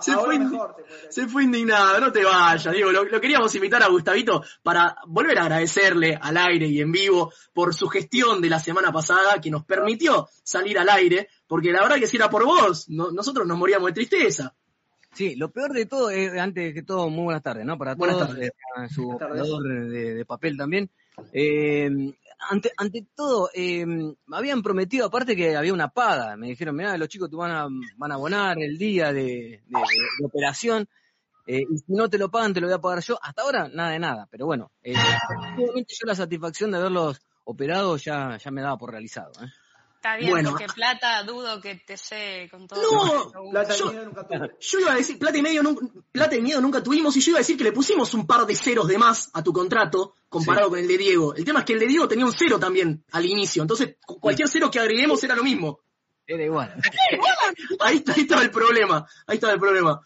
Se 0.00 0.12
fue, 0.14 0.38
mejor 0.38 0.76
se 1.08 1.26
fue 1.28 1.44
indignado, 1.44 2.00
no 2.00 2.12
te 2.12 2.24
vayas, 2.24 2.72
digo, 2.74 2.90
lo, 2.92 3.04
lo 3.04 3.20
queríamos 3.20 3.54
invitar 3.54 3.82
a 3.82 3.88
Gustavito 3.88 4.42
para 4.62 4.96
volver 5.06 5.38
a 5.38 5.42
agradecerle 5.42 6.18
al 6.20 6.36
aire 6.36 6.66
y 6.66 6.80
en 6.80 6.90
vivo 6.92 7.32
por 7.52 7.74
su 7.74 7.88
gestión 7.88 8.40
de 8.40 8.48
la 8.50 8.58
semana 8.60 8.92
pasada 8.92 9.40
que 9.40 9.50
nos 9.50 9.64
permitió 9.64 10.28
salir 10.42 10.78
al 10.78 10.88
aire, 10.88 11.28
porque 11.46 11.72
la 11.72 11.82
verdad 11.82 11.96
que 11.96 12.06
si 12.06 12.16
era 12.16 12.30
por 12.30 12.44
vos, 12.44 12.88
no- 12.88 13.10
nosotros 13.12 13.46
nos 13.46 13.58
moríamos 13.58 13.88
de 13.88 13.92
tristeza. 13.94 14.54
Sí, 15.14 15.36
lo 15.36 15.50
peor 15.50 15.72
de 15.72 15.86
todo 15.86 16.10
es, 16.10 16.32
antes 16.38 16.72
que 16.72 16.82
todo, 16.82 17.08
muy 17.10 17.24
buenas 17.24 17.42
tardes, 17.42 17.64
¿no? 17.66 17.76
Para 17.76 17.94
Buenas 17.94 18.16
todos, 18.16 18.30
tardes. 18.30 18.48
eh, 18.50 18.88
su 18.88 19.10
operador 19.10 19.62
de, 19.88 20.14
de 20.14 20.24
papel 20.24 20.56
también. 20.56 20.90
Eh, 21.32 21.90
ante, 22.50 22.72
ante 22.78 23.06
todo, 23.14 23.50
eh, 23.54 23.84
me 23.86 24.14
habían 24.36 24.62
prometido 24.62 25.06
aparte 25.06 25.36
que 25.36 25.54
había 25.54 25.74
una 25.74 25.88
paga. 25.88 26.36
Me 26.36 26.48
dijeron, 26.48 26.74
mira, 26.76 26.96
los 26.96 27.08
chicos 27.08 27.28
te 27.28 27.36
van 27.36 27.50
a, 27.50 27.66
van 27.96 28.10
a 28.12 28.14
abonar 28.14 28.56
el 28.58 28.78
día 28.78 29.12
de, 29.12 29.62
de- 29.66 29.78
de 30.18 30.24
operación. 30.24 30.88
eh, 31.46 31.60
y 31.68 31.78
si 31.78 31.92
no 31.92 32.08
te 32.08 32.16
lo 32.18 32.30
pagan, 32.30 32.54
te 32.54 32.60
lo 32.60 32.66
voy 32.68 32.74
a 32.74 32.80
pagar 32.80 33.00
yo. 33.02 33.18
Hasta 33.22 33.42
ahora, 33.42 33.68
nada 33.68 33.90
de 33.90 33.98
nada. 33.98 34.26
Pero 34.30 34.46
bueno, 34.46 34.70
eh, 34.82 34.94
yo 35.58 36.06
la 36.06 36.14
satisfacción 36.14 36.70
de 36.70 36.78
haberlos 36.78 37.20
operado 37.44 37.96
ya, 37.98 38.38
ya 38.38 38.50
me 38.50 38.62
daba 38.62 38.78
por 38.78 38.90
realizado. 38.92 39.32
¿eh? 39.44 39.48
Está 40.02 40.16
bien, 40.16 40.30
Bueno. 40.32 40.50
porque 40.50 40.66
plata 40.66 41.22
dudo 41.22 41.60
que 41.60 41.76
te 41.76 41.94
llegue 41.96 42.50
con 42.50 42.66
todo. 42.66 43.30
No, 43.32 43.50
Plata 43.52 43.72
Yo- 43.76 43.84
y 43.86 43.88
dinero 43.90 44.06
nunca 44.06 44.26
tuve. 44.26 44.56
Yo 44.60 44.78
iba 44.80 44.92
a 44.92 44.96
decir, 44.96 45.16
plata 45.16 45.38
y, 45.38 45.42
medio, 45.42 45.62
nunca- 45.62 45.86
plata 46.10 46.34
y 46.34 46.40
miedo 46.40 46.60
nunca 46.60 46.82
tuvimos, 46.82 47.16
y 47.16 47.20
yo 47.20 47.30
iba 47.30 47.38
a 47.38 47.42
decir 47.42 47.56
que 47.56 47.62
le 47.62 47.70
pusimos 47.70 48.12
un 48.14 48.26
par 48.26 48.44
de 48.44 48.56
ceros 48.56 48.88
de 48.88 48.98
más 48.98 49.30
a 49.32 49.44
tu 49.44 49.52
contrato 49.52 50.16
comparado 50.28 50.70
con 50.70 50.80
el 50.80 50.88
de 50.88 50.98
Diego. 50.98 51.36
El 51.36 51.44
tema 51.44 51.60
es 51.60 51.64
que 51.66 51.74
el 51.74 51.78
de 51.78 51.86
Diego 51.86 52.08
tenía 52.08 52.26
un 52.26 52.32
cero 52.32 52.58
también 52.58 53.04
al 53.12 53.24
inicio, 53.24 53.62
entonces 53.62 53.94
cu- 54.04 54.18
cualquier 54.18 54.48
cero 54.48 54.68
que 54.72 54.80
agreguemos 54.80 55.22
era 55.22 55.36
lo 55.36 55.44
mismo. 55.44 55.78
Era 56.26 56.42
igual. 56.44 56.74
Ahí, 57.78 57.98
está- 57.98 58.14
ahí 58.14 58.22
estaba 58.22 58.42
el 58.42 58.50
problema, 58.50 59.06
ahí 59.28 59.36
estaba 59.36 59.52
el 59.52 59.60
problema. 59.60 60.00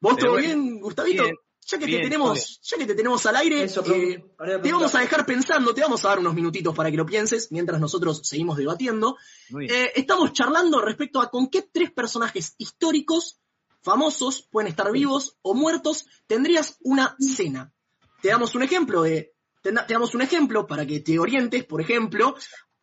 ¿Vos 0.00 0.16
todo 0.16 0.32
bueno, 0.32 0.44
bien, 0.44 0.80
Gustavito? 0.80 1.22
bien, 1.22 1.36
ya 1.70 1.78
que 1.78 1.86
bien, 1.86 2.00
te 2.02 2.08
tenemos, 2.08 2.60
ya 2.62 2.76
que 2.78 2.86
te 2.86 2.94
tenemos 2.94 3.24
al 3.26 3.36
aire, 3.36 3.62
Eso, 3.64 3.82
eh, 3.94 4.24
te 4.62 4.72
vamos 4.72 4.94
a 4.94 5.00
dejar 5.00 5.24
pensando, 5.26 5.72
te 5.74 5.80
vamos 5.82 6.04
a 6.04 6.08
dar 6.08 6.18
unos 6.18 6.34
minutitos 6.34 6.74
para 6.74 6.90
que 6.90 6.96
lo 6.96 7.06
pienses 7.06 7.52
mientras 7.52 7.80
nosotros 7.80 8.20
seguimos 8.24 8.56
debatiendo. 8.56 9.16
Eh, 9.60 9.92
estamos 9.94 10.32
charlando 10.32 10.80
respecto 10.80 11.20
a 11.20 11.30
con 11.30 11.48
qué 11.48 11.62
tres 11.62 11.90
personajes 11.92 12.54
históricos, 12.58 13.40
famosos, 13.82 14.42
pueden 14.50 14.68
estar 14.68 14.90
vivos 14.92 15.36
o 15.42 15.54
muertos, 15.54 16.06
tendrías 16.26 16.76
una 16.80 17.16
cena. 17.18 17.72
Te 18.20 18.28
damos 18.28 18.54
un 18.54 18.62
ejemplo 18.62 19.02
de, 19.02 19.32
te, 19.62 19.72
da- 19.72 19.86
te 19.86 19.94
damos 19.94 20.14
un 20.14 20.22
ejemplo 20.22 20.66
para 20.66 20.84
que 20.86 21.00
te 21.00 21.18
orientes, 21.18 21.64
por 21.64 21.80
ejemplo, 21.80 22.34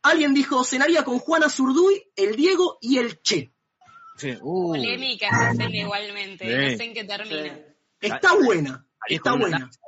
alguien 0.01 0.33
dijo 0.33 0.63
cenaría 0.63 1.03
con 1.03 1.19
Juana 1.19 1.49
Zurduy, 1.49 2.11
el 2.15 2.35
Diego 2.35 2.77
y 2.81 2.97
el 2.97 3.21
Che. 3.21 3.53
Sí. 4.17 4.33
Uh, 4.41 4.69
Polémica 4.73 5.27
esa 5.27 5.51
escena 5.51 5.77
igualmente, 5.77 6.45
Sí. 6.45 6.71
no 6.71 6.77
sé 6.77 6.83
en 6.85 6.93
qué 6.95 7.03
termina. 7.03 7.59
Está 7.99 8.35
buena, 8.35 8.85
está 9.07 9.33
buena. 9.33 9.69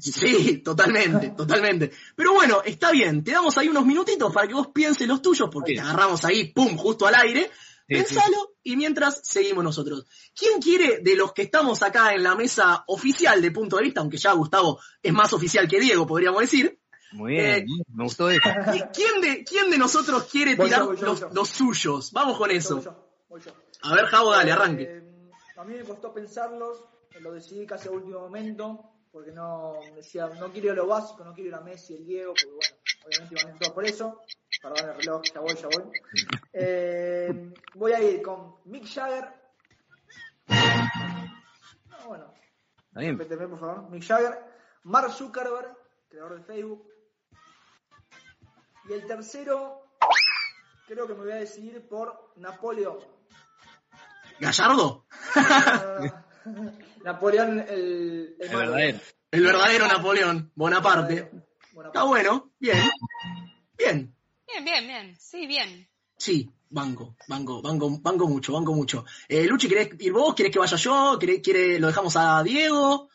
Sí, 0.00 0.58
totalmente, 0.58 1.30
totalmente. 1.30 1.90
Pero 2.14 2.34
bueno, 2.34 2.62
está 2.64 2.92
bien, 2.92 3.24
te 3.24 3.32
damos 3.32 3.58
ahí 3.58 3.68
unos 3.68 3.84
minutitos 3.84 4.32
para 4.32 4.46
que 4.46 4.54
vos 4.54 4.68
pienses 4.68 5.08
los 5.08 5.20
tuyos, 5.20 5.48
porque 5.52 5.74
te 5.74 5.80
agarramos 5.80 6.24
ahí, 6.24 6.52
pum, 6.52 6.76
justo 6.76 7.04
al 7.06 7.16
aire. 7.16 7.50
Sí, 7.88 7.94
Pensalo 7.94 8.54
y 8.62 8.76
mientras 8.76 9.20
seguimos 9.24 9.64
nosotros. 9.64 10.06
¿Quién 10.36 10.60
quiere 10.60 10.98
de 11.02 11.16
los 11.16 11.32
que 11.32 11.42
estamos 11.42 11.82
acá 11.82 12.12
en 12.14 12.22
la 12.22 12.34
mesa 12.36 12.84
oficial 12.86 13.40
de 13.42 13.50
punto 13.50 13.76
de 13.76 13.82
vista, 13.84 14.00
aunque 14.00 14.16
ya 14.18 14.32
Gustavo 14.32 14.78
es 15.02 15.12
más 15.12 15.32
oficial 15.32 15.66
que 15.68 15.80
Diego, 15.80 16.06
podríamos 16.06 16.40
decir? 16.42 16.78
Muy 17.12 17.32
bien, 17.32 17.44
Eh, 17.46 17.64
me 17.92 18.04
gustó 18.04 18.28
eso. 18.30 18.40
¿qui- 18.42 18.90
¿Quién 18.92 19.20
de, 19.20 19.44
quién 19.44 19.70
de 19.70 19.78
nosotros 19.78 20.24
quiere 20.30 20.54
Voy 20.56 20.66
tirar 20.66 20.82
yo, 20.82 20.92
los, 20.94 21.20
yo. 21.20 21.30
los 21.32 21.48
suyos? 21.48 22.12
Vamos 22.12 22.36
con 22.38 22.48
Voy 22.48 22.56
eso. 22.56 22.82
yo, 22.82 23.08
voy 23.28 23.40
yo. 23.40 23.52
A 23.82 23.94
ver, 23.94 24.06
Javo, 24.06 24.30
dale, 24.32 24.52
arranque. 24.52 24.82
Eh, 24.84 25.30
a 25.56 25.64
mí 25.64 25.74
me 25.74 25.84
costó 25.84 26.12
pensarlos, 26.12 26.78
lo 27.20 27.32
decidí 27.32 27.66
casi 27.66 27.88
a 27.88 27.92
último 27.92 28.20
momento, 28.20 28.92
porque 29.10 29.32
no 29.32 29.74
decía, 29.94 30.26
no 30.26 30.52
quiero 30.52 30.74
lo 30.74 30.86
básico, 30.86 31.24
no 31.24 31.32
quiero 31.32 31.48
ir 31.48 31.54
a 31.54 31.60
Messi, 31.60 31.94
el 31.94 32.06
Diego, 32.06 32.34
porque 32.34 32.54
bueno, 32.54 32.76
obviamente 33.06 33.34
iban 33.34 33.46
a 33.46 33.54
ir 33.54 33.58
todos 33.58 33.74
por 33.74 33.84
eso. 33.84 34.22
Perdón 34.62 34.90
el 34.90 34.96
reloj, 34.96 35.22
ya 35.32 35.40
voy, 35.40 35.54
ya 35.54 35.68
voy. 35.68 35.92
Eh, 36.58 37.52
voy 37.74 37.92
a 37.92 38.00
ir 38.00 38.22
con 38.22 38.56
Mick 38.64 38.86
Jagger. 38.86 39.28
No, 41.90 42.08
bueno, 42.08 42.32
Está 42.96 43.00
bien. 43.00 43.18
Repíteme, 43.18 43.48
por 43.48 43.60
favor. 43.60 43.90
Mick 43.90 44.02
Jagger, 44.02 44.42
Mark 44.84 45.12
Zuckerberg, 45.12 45.76
creador 46.08 46.38
de 46.38 46.44
Facebook. 46.44 46.88
Y 48.88 48.94
el 48.94 49.06
tercero, 49.06 49.82
creo 50.86 51.06
que 51.06 51.12
me 51.12 51.24
voy 51.24 51.32
a 51.32 51.36
decidir 51.36 51.86
por 51.86 52.32
Napoleón. 52.36 52.98
¿Gallardo? 54.40 55.04
Napoleón, 57.04 57.64
el, 57.68 58.36
verdadero. 58.38 59.00
El 59.30 59.42
verdadero 59.42 59.88
Napoleón, 59.88 60.52
Bonaparte. 60.54 61.30
Bonaparte. 61.72 61.88
Está 61.88 62.04
bueno, 62.04 62.52
bien. 62.58 62.78
Bien. 63.76 64.14
Bien, 64.46 64.64
bien, 64.64 64.86
bien. 64.86 65.16
Sí, 65.18 65.46
bien. 65.46 65.88
Sí, 66.16 66.48
banco, 66.70 67.16
banco, 67.28 67.60
banco, 67.60 67.98
banco 68.00 68.28
mucho, 68.28 68.52
banco 68.52 68.74
mucho. 68.74 69.04
Eh, 69.28 69.44
Luchi, 69.46 69.68
¿querés 69.68 69.90
ir 69.98 70.12
vos? 70.12 70.34
¿Querés 70.34 70.52
que 70.52 70.58
vaya 70.58 70.76
yo? 70.76 71.18
¿Querés, 71.18 71.40
quiere, 71.42 71.78
¿Lo 71.78 71.88
dejamos 71.88 72.16
a 72.16 72.42
Diego? 72.42 73.10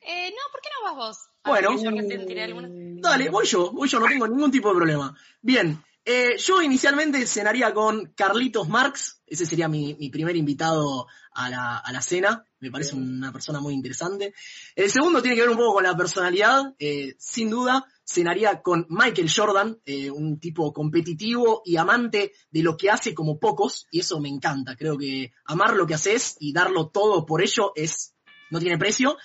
Eh, 0.00 0.30
no, 0.30 0.52
¿por 0.52 0.60
qué 0.60 0.68
no 0.72 0.84
vas 0.84 0.96
vos? 0.96 1.28
A 1.42 1.50
Bueno. 1.50 1.76
yo 1.82 1.88
alguna. 1.88 2.68
Dale, 3.00 3.30
voy 3.30 3.46
yo, 3.46 3.72
voy 3.72 3.88
yo, 3.88 3.98
no 3.98 4.06
tengo 4.06 4.28
ningún 4.28 4.50
tipo 4.50 4.68
de 4.68 4.76
problema. 4.76 5.16
Bien, 5.40 5.82
eh, 6.06 6.36
yo 6.38 6.62
inicialmente 6.62 7.26
cenaría 7.26 7.74
con 7.74 8.12
Carlitos 8.14 8.68
Marx, 8.68 9.20
ese 9.26 9.44
sería 9.44 9.68
mi, 9.68 9.94
mi 9.94 10.08
primer 10.08 10.36
invitado 10.36 11.08
a 11.32 11.50
la, 11.50 11.78
a 11.78 11.92
la 11.92 12.00
cena, 12.00 12.44
me 12.60 12.70
parece 12.70 12.94
una 12.94 13.32
persona 13.32 13.58
muy 13.58 13.74
interesante. 13.74 14.32
El 14.76 14.88
segundo 14.88 15.20
tiene 15.20 15.34
que 15.34 15.42
ver 15.42 15.50
un 15.50 15.56
poco 15.56 15.74
con 15.74 15.82
la 15.82 15.96
personalidad, 15.96 16.74
eh, 16.78 17.16
sin 17.18 17.50
duda, 17.50 17.84
cenaría 18.04 18.62
con 18.62 18.86
Michael 18.88 19.28
Jordan, 19.34 19.80
eh, 19.84 20.08
un 20.08 20.38
tipo 20.38 20.72
competitivo 20.72 21.62
y 21.64 21.76
amante 21.76 22.32
de 22.52 22.62
lo 22.62 22.76
que 22.76 22.88
hace 22.88 23.12
como 23.12 23.40
pocos, 23.40 23.88
y 23.90 23.98
eso 23.98 24.20
me 24.20 24.28
encanta, 24.28 24.76
creo 24.76 24.96
que 24.96 25.32
amar 25.44 25.74
lo 25.74 25.88
que 25.88 25.94
haces 25.94 26.36
y 26.38 26.52
darlo 26.52 26.88
todo 26.88 27.26
por 27.26 27.42
ello 27.42 27.72
es, 27.74 28.14
no 28.50 28.60
tiene 28.60 28.78
precio. 28.78 29.16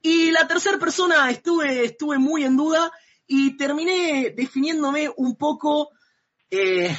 Y 0.00 0.30
la 0.30 0.48
tercera 0.48 0.78
persona 0.78 1.30
estuve, 1.30 1.84
estuve 1.84 2.18
muy 2.18 2.44
en 2.44 2.56
duda 2.56 2.90
y 3.26 3.58
terminé 3.58 4.32
definiéndome 4.34 5.12
un 5.14 5.36
poco 5.36 5.90
eh, 6.50 6.96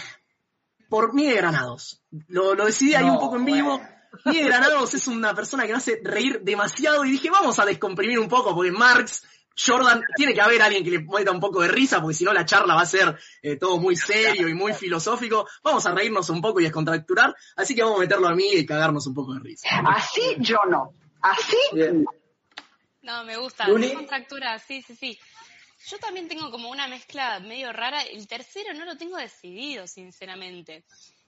por 0.90 1.14
Miguel 1.14 1.38
Granados. 1.38 2.04
Lo, 2.28 2.56
lo 2.56 2.66
decidí 2.66 2.96
ahí 2.96 3.06
un 3.06 3.20
poco 3.20 3.38
en 3.38 3.46
vivo. 3.46 3.78
bueno. 3.78 4.02
Miguel 4.26 4.48
Granados 4.48 4.94
es 4.94 5.08
una 5.08 5.34
persona 5.34 5.64
que 5.64 5.72
me 5.72 5.78
hace 5.78 6.02
reír 6.04 6.42
demasiado 6.42 7.06
y 7.06 7.12
dije, 7.12 7.30
vamos 7.30 7.60
a 7.60 7.66
descomprimir 7.66 8.20
un 8.20 8.28
poco 8.28 8.54
porque 8.54 8.72
Marx, 8.72 9.24
Jordan, 9.58 10.04
tiene 10.16 10.34
que 10.34 10.42
haber 10.42 10.62
alguien 10.62 10.84
que 10.84 10.92
le 10.92 11.00
meta 11.00 11.32
un 11.32 11.40
poco 11.40 11.62
de 11.62 11.70
risa 11.70 12.02
porque 12.02 12.16
si 12.16 12.26
no 12.26 12.34
la 12.34 12.46
charla 12.46 12.76
va 12.76 12.82
a 12.82 12.86
ser 12.86 13.18
eh, 13.42 13.56
todo 13.56 13.78
muy 13.78 13.96
serio 13.96 14.48
y 14.50 14.54
muy 14.54 14.74
filosófico. 14.74 15.48
Vamos 15.64 15.86
a 15.86 15.94
reírnos 15.94 16.30
un 16.30 16.42
poco 16.42 16.60
y 16.60 16.64
descontracturar, 16.64 17.36
así 17.56 17.74
que 17.74 17.84
vamos 17.84 18.00
a 18.00 18.02
meterlo 18.02 18.28
a 18.28 18.36
mí 18.36 18.50
y 18.52 18.66
cagarnos 18.66 19.08
un 19.08 19.14
poco 19.14 19.34
de 19.34 19.40
risa. 19.40 19.68
Así 19.86 20.36
yo 20.40 20.58
no. 20.70 20.94
Así 21.22 21.58
Bien. 21.74 22.06
No, 23.04 23.24
me 23.24 23.36
gusta. 23.38 23.68
Luli. 23.68 23.94
Contractura, 23.94 24.60
sí, 24.60 24.84
sí, 24.84 24.96
sí. 24.96 25.20
Yo 25.88 25.98
también 26.00 26.28
tengo 26.28 26.52
como 26.52 26.70
una 26.70 26.88
mezcla 26.88 27.40
medio 27.40 27.72
rara. 27.74 28.02
El 28.04 28.28
tercero 28.28 28.74
no 28.74 28.86
lo 28.86 28.98
tengo 28.98 29.18
decidido, 29.18 29.88
sinceramente. 29.88 30.84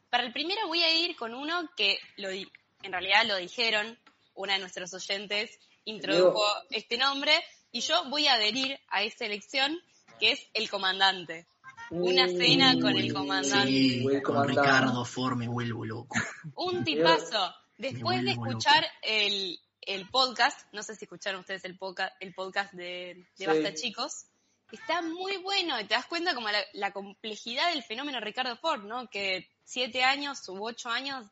Para 0.09 0.23
el 0.25 0.31
primero 0.33 0.67
voy 0.67 0.83
a 0.83 0.93
ir 0.95 1.15
con 1.15 1.33
uno 1.33 1.69
que 1.75 1.97
lo 2.17 2.29
di- 2.29 2.49
en 2.83 2.91
realidad 2.91 3.25
lo 3.25 3.37
dijeron, 3.37 3.97
una 4.35 4.53
de 4.53 4.59
nuestros 4.59 4.93
oyentes 4.93 5.59
introdujo 5.85 6.43
este 6.69 6.97
nombre, 6.97 7.33
y 7.71 7.81
yo 7.81 8.03
voy 8.09 8.27
a 8.27 8.33
adherir 8.33 8.79
a 8.89 9.03
esta 9.03 9.25
elección, 9.25 9.79
que 10.19 10.31
es 10.33 10.47
el 10.53 10.69
comandante. 10.69 11.47
Una 11.89 12.27
cena 12.27 12.73
con 12.79 12.95
el 12.95 13.13
comandante. 13.13 13.67
Sí, 13.71 14.05
con. 14.23 14.47
Ricardo 14.47 15.03
Ford 15.05 15.35
me 15.37 15.47
vuelvo 15.47 15.85
loco. 15.85 16.15
Un 16.55 16.83
tipazo. 16.83 17.53
Después 17.77 18.23
de 18.23 18.31
escuchar 18.31 18.85
el, 19.01 19.59
el 19.81 20.07
podcast, 20.09 20.71
no 20.73 20.83
sé 20.83 20.95
si 20.95 21.05
escucharon 21.05 21.41
ustedes 21.41 21.65
el 21.65 21.77
podcast, 21.77 22.13
el 22.19 22.33
podcast 22.33 22.73
de, 22.73 22.83
de 22.85 23.25
Sí. 23.35 23.45
Basta 23.45 23.73
Chicos, 23.73 24.25
está 24.73 25.01
muy 25.01 25.37
bueno 25.37 25.79
y 25.79 25.85
te 25.85 25.93
das 25.93 26.05
cuenta 26.05 26.33
como 26.35 26.49
la, 26.49 26.59
la 26.73 26.91
complejidad 26.91 27.69
del 27.73 27.83
fenómeno 27.83 28.19
Ricardo 28.19 28.55
Ford, 28.57 28.83
¿no? 28.83 29.07
Que 29.09 29.47
siete 29.63 30.03
años 30.03 30.47
u 30.49 30.63
ocho 30.65 30.89
años 30.89 31.25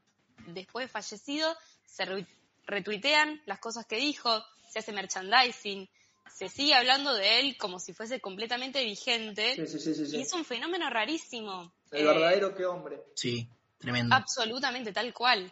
después 0.47 0.85
de 0.85 0.89
fallecido 0.91 1.55
se 1.85 2.05
re- 2.05 2.27
retuitean 2.65 3.41
las 3.45 3.59
cosas 3.59 3.85
que 3.85 3.97
dijo, 3.97 4.43
se 4.71 4.79
hace 4.79 4.91
merchandising, 4.93 5.89
se 6.33 6.47
sigue 6.49 6.73
hablando 6.75 7.13
de 7.13 7.39
él 7.39 7.57
como 7.57 7.79
si 7.79 7.93
fuese 7.93 8.21
completamente 8.21 8.83
vigente 8.85 9.55
Sí, 9.55 9.67
sí, 9.67 9.79
sí, 9.79 9.95
sí, 9.95 10.05
sí. 10.05 10.17
y 10.17 10.21
es 10.21 10.31
un 10.33 10.45
fenómeno 10.45 10.89
rarísimo. 10.89 11.73
El 11.91 12.01
Eh, 12.03 12.05
verdadero 12.05 12.55
que 12.55 12.65
hombre. 12.65 13.01
Sí, 13.15 13.49
tremendo. 13.77 14.15
Absolutamente, 14.15 14.93
tal 14.93 15.13
cual. 15.13 15.51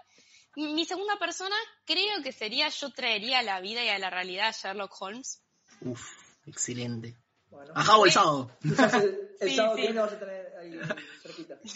Mi 0.55 0.73
mi 0.73 0.85
segunda 0.85 1.17
persona 1.19 1.55
creo 1.85 2.21
que 2.23 2.31
sería, 2.31 2.69
yo 2.69 2.91
traería 2.91 3.39
a 3.39 3.43
la 3.43 3.59
vida 3.61 3.83
y 3.83 3.89
a 3.89 3.99
la 3.99 4.09
realidad 4.09 4.47
a 4.47 4.51
Sherlock 4.51 4.93
Holmes. 5.01 5.41
Uf, 5.81 6.01
excelente. 6.45 7.15
Bueno, 7.49 7.73
A 7.75 7.83
Javo 7.83 8.05
el 8.05 8.11
sábado. 8.11 8.51
el, 8.63 9.29
el 9.39 9.49
Sí, 9.49 9.55
sábado 9.55 9.75
sí. 9.75 9.81
que 9.81 9.87
viene 9.87 10.01
vas 10.01 10.13
a 10.13 10.19
tener 10.19 10.55
ahí 10.57 10.79
cerquita. 11.21 11.59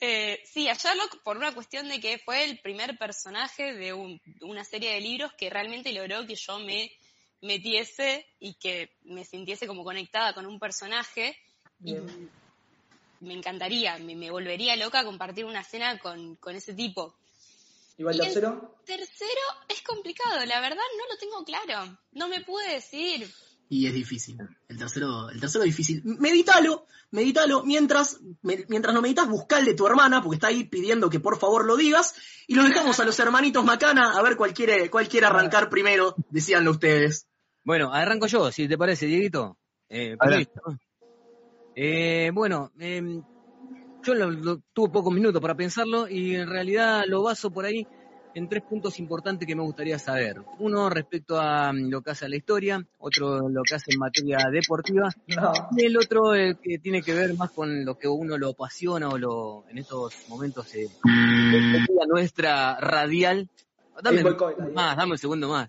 Eh, 0.00 0.40
sí, 0.44 0.68
a 0.68 0.74
Sherlock 0.74 1.22
por 1.22 1.36
una 1.36 1.52
cuestión 1.54 1.88
de 1.88 2.00
que 2.00 2.18
fue 2.18 2.44
el 2.44 2.60
primer 2.60 2.96
personaje 2.98 3.74
de 3.74 3.92
un- 3.92 4.20
una 4.42 4.64
serie 4.64 4.92
de 4.92 5.00
libros 5.00 5.32
que 5.36 5.50
realmente 5.50 5.92
logró 5.92 6.24
que 6.26 6.36
yo 6.36 6.58
me 6.60 6.90
metiese 7.42 8.24
y 8.38 8.54
que 8.54 8.96
me 9.02 9.24
sintiese 9.24 9.66
como 9.66 9.82
conectada 9.84 10.34
con 10.34 10.46
un 10.46 10.58
personaje. 10.60 11.36
Y 11.84 11.94
me 13.20 13.34
encantaría, 13.34 13.98
me, 13.98 14.14
me 14.14 14.30
volvería 14.30 14.76
loca 14.76 15.04
compartir 15.04 15.44
una 15.44 15.64
cena 15.64 15.98
con, 15.98 16.36
con 16.36 16.54
ese 16.54 16.74
tipo. 16.74 17.16
¿Y 17.96 18.04
va 18.04 18.12
el 18.12 18.18
tercero? 18.20 18.76
Tercero 18.86 19.40
es 19.68 19.82
complicado, 19.82 20.44
la 20.46 20.60
verdad 20.60 20.82
no 20.96 21.06
lo 21.12 21.18
tengo 21.18 21.44
claro. 21.44 21.98
No 22.12 22.28
me 22.28 22.40
pude 22.42 22.74
decidir. 22.74 23.28
Y 23.70 23.86
es 23.86 23.92
difícil. 23.92 24.38
El 24.66 24.78
tercero, 24.78 25.28
el 25.30 25.38
tercero 25.40 25.62
es 25.64 25.70
difícil. 25.70 26.02
Meditalo, 26.04 26.86
meditalo. 27.10 27.64
Mientras, 27.64 28.18
me- 28.42 28.64
mientras 28.68 28.94
lo 28.94 29.02
meditas, 29.02 29.28
busca 29.28 29.58
el 29.58 29.66
de 29.66 29.74
tu 29.74 29.86
hermana, 29.86 30.22
porque 30.22 30.36
está 30.36 30.46
ahí 30.48 30.64
pidiendo 30.64 31.10
que 31.10 31.20
por 31.20 31.38
favor 31.38 31.66
lo 31.66 31.76
digas. 31.76 32.14
Y 32.46 32.54
lo 32.54 32.64
dejamos 32.64 32.98
a 32.98 33.04
los 33.04 33.18
hermanitos 33.20 33.64
Macana, 33.64 34.16
a 34.18 34.22
ver 34.22 34.36
cuál 34.36 34.54
quiere, 34.54 34.88
cuál 34.90 35.06
quiere 35.08 35.26
arrancar 35.26 35.68
primero. 35.68 36.14
Decíanlo 36.30 36.70
ustedes. 36.70 37.26
Bueno, 37.62 37.92
arranco 37.92 38.26
yo, 38.26 38.50
si 38.50 38.66
te 38.68 38.78
parece, 38.78 39.04
Dieguito. 39.04 39.58
Eh, 39.90 40.16
permiso. 40.18 40.50
Eh, 41.74 42.30
bueno, 42.32 42.72
em, 42.78 43.22
yo 44.02 44.14
lo- 44.14 44.30
lo- 44.30 44.62
tuve 44.72 44.88
pocos 44.90 45.12
minutos 45.12 45.40
para 45.42 45.54
pensarlo 45.54 46.08
y 46.08 46.34
en 46.34 46.48
realidad 46.48 47.04
lo 47.06 47.22
baso 47.22 47.50
por 47.50 47.64
ahí 47.66 47.86
en 48.38 48.48
tres 48.48 48.62
puntos 48.62 48.98
importantes 49.00 49.46
que 49.46 49.56
me 49.56 49.62
gustaría 49.62 49.98
saber. 49.98 50.40
Uno 50.60 50.88
respecto 50.88 51.40
a 51.40 51.72
mm, 51.72 51.90
lo 51.90 52.02
que 52.02 52.12
hace 52.12 52.26
a 52.26 52.28
la 52.28 52.36
historia, 52.36 52.86
otro 52.98 53.48
lo 53.48 53.62
que 53.62 53.74
hace 53.74 53.92
en 53.92 53.98
materia 53.98 54.38
deportiva 54.50 55.10
No. 55.26 55.52
y 55.76 55.84
el 55.84 55.96
otro 55.96 56.34
eh, 56.34 56.56
que 56.62 56.78
tiene 56.78 57.02
que 57.02 57.14
ver 57.14 57.34
más 57.34 57.50
con 57.50 57.84
lo 57.84 57.98
que 57.98 58.06
uno 58.06 58.38
lo 58.38 58.50
apasiona 58.50 59.08
o 59.08 59.18
lo 59.18 59.64
en 59.68 59.78
estos 59.78 60.14
momentos 60.28 60.72
eh, 60.74 60.88
nuestra 62.08 62.78
radial. 62.80 63.48
Dame 64.02 64.22
boicot, 64.22 64.60
ahí. 64.60 64.72
más, 64.72 64.96
dame 64.96 65.12
un 65.12 65.18
segundo 65.18 65.48
más. 65.48 65.68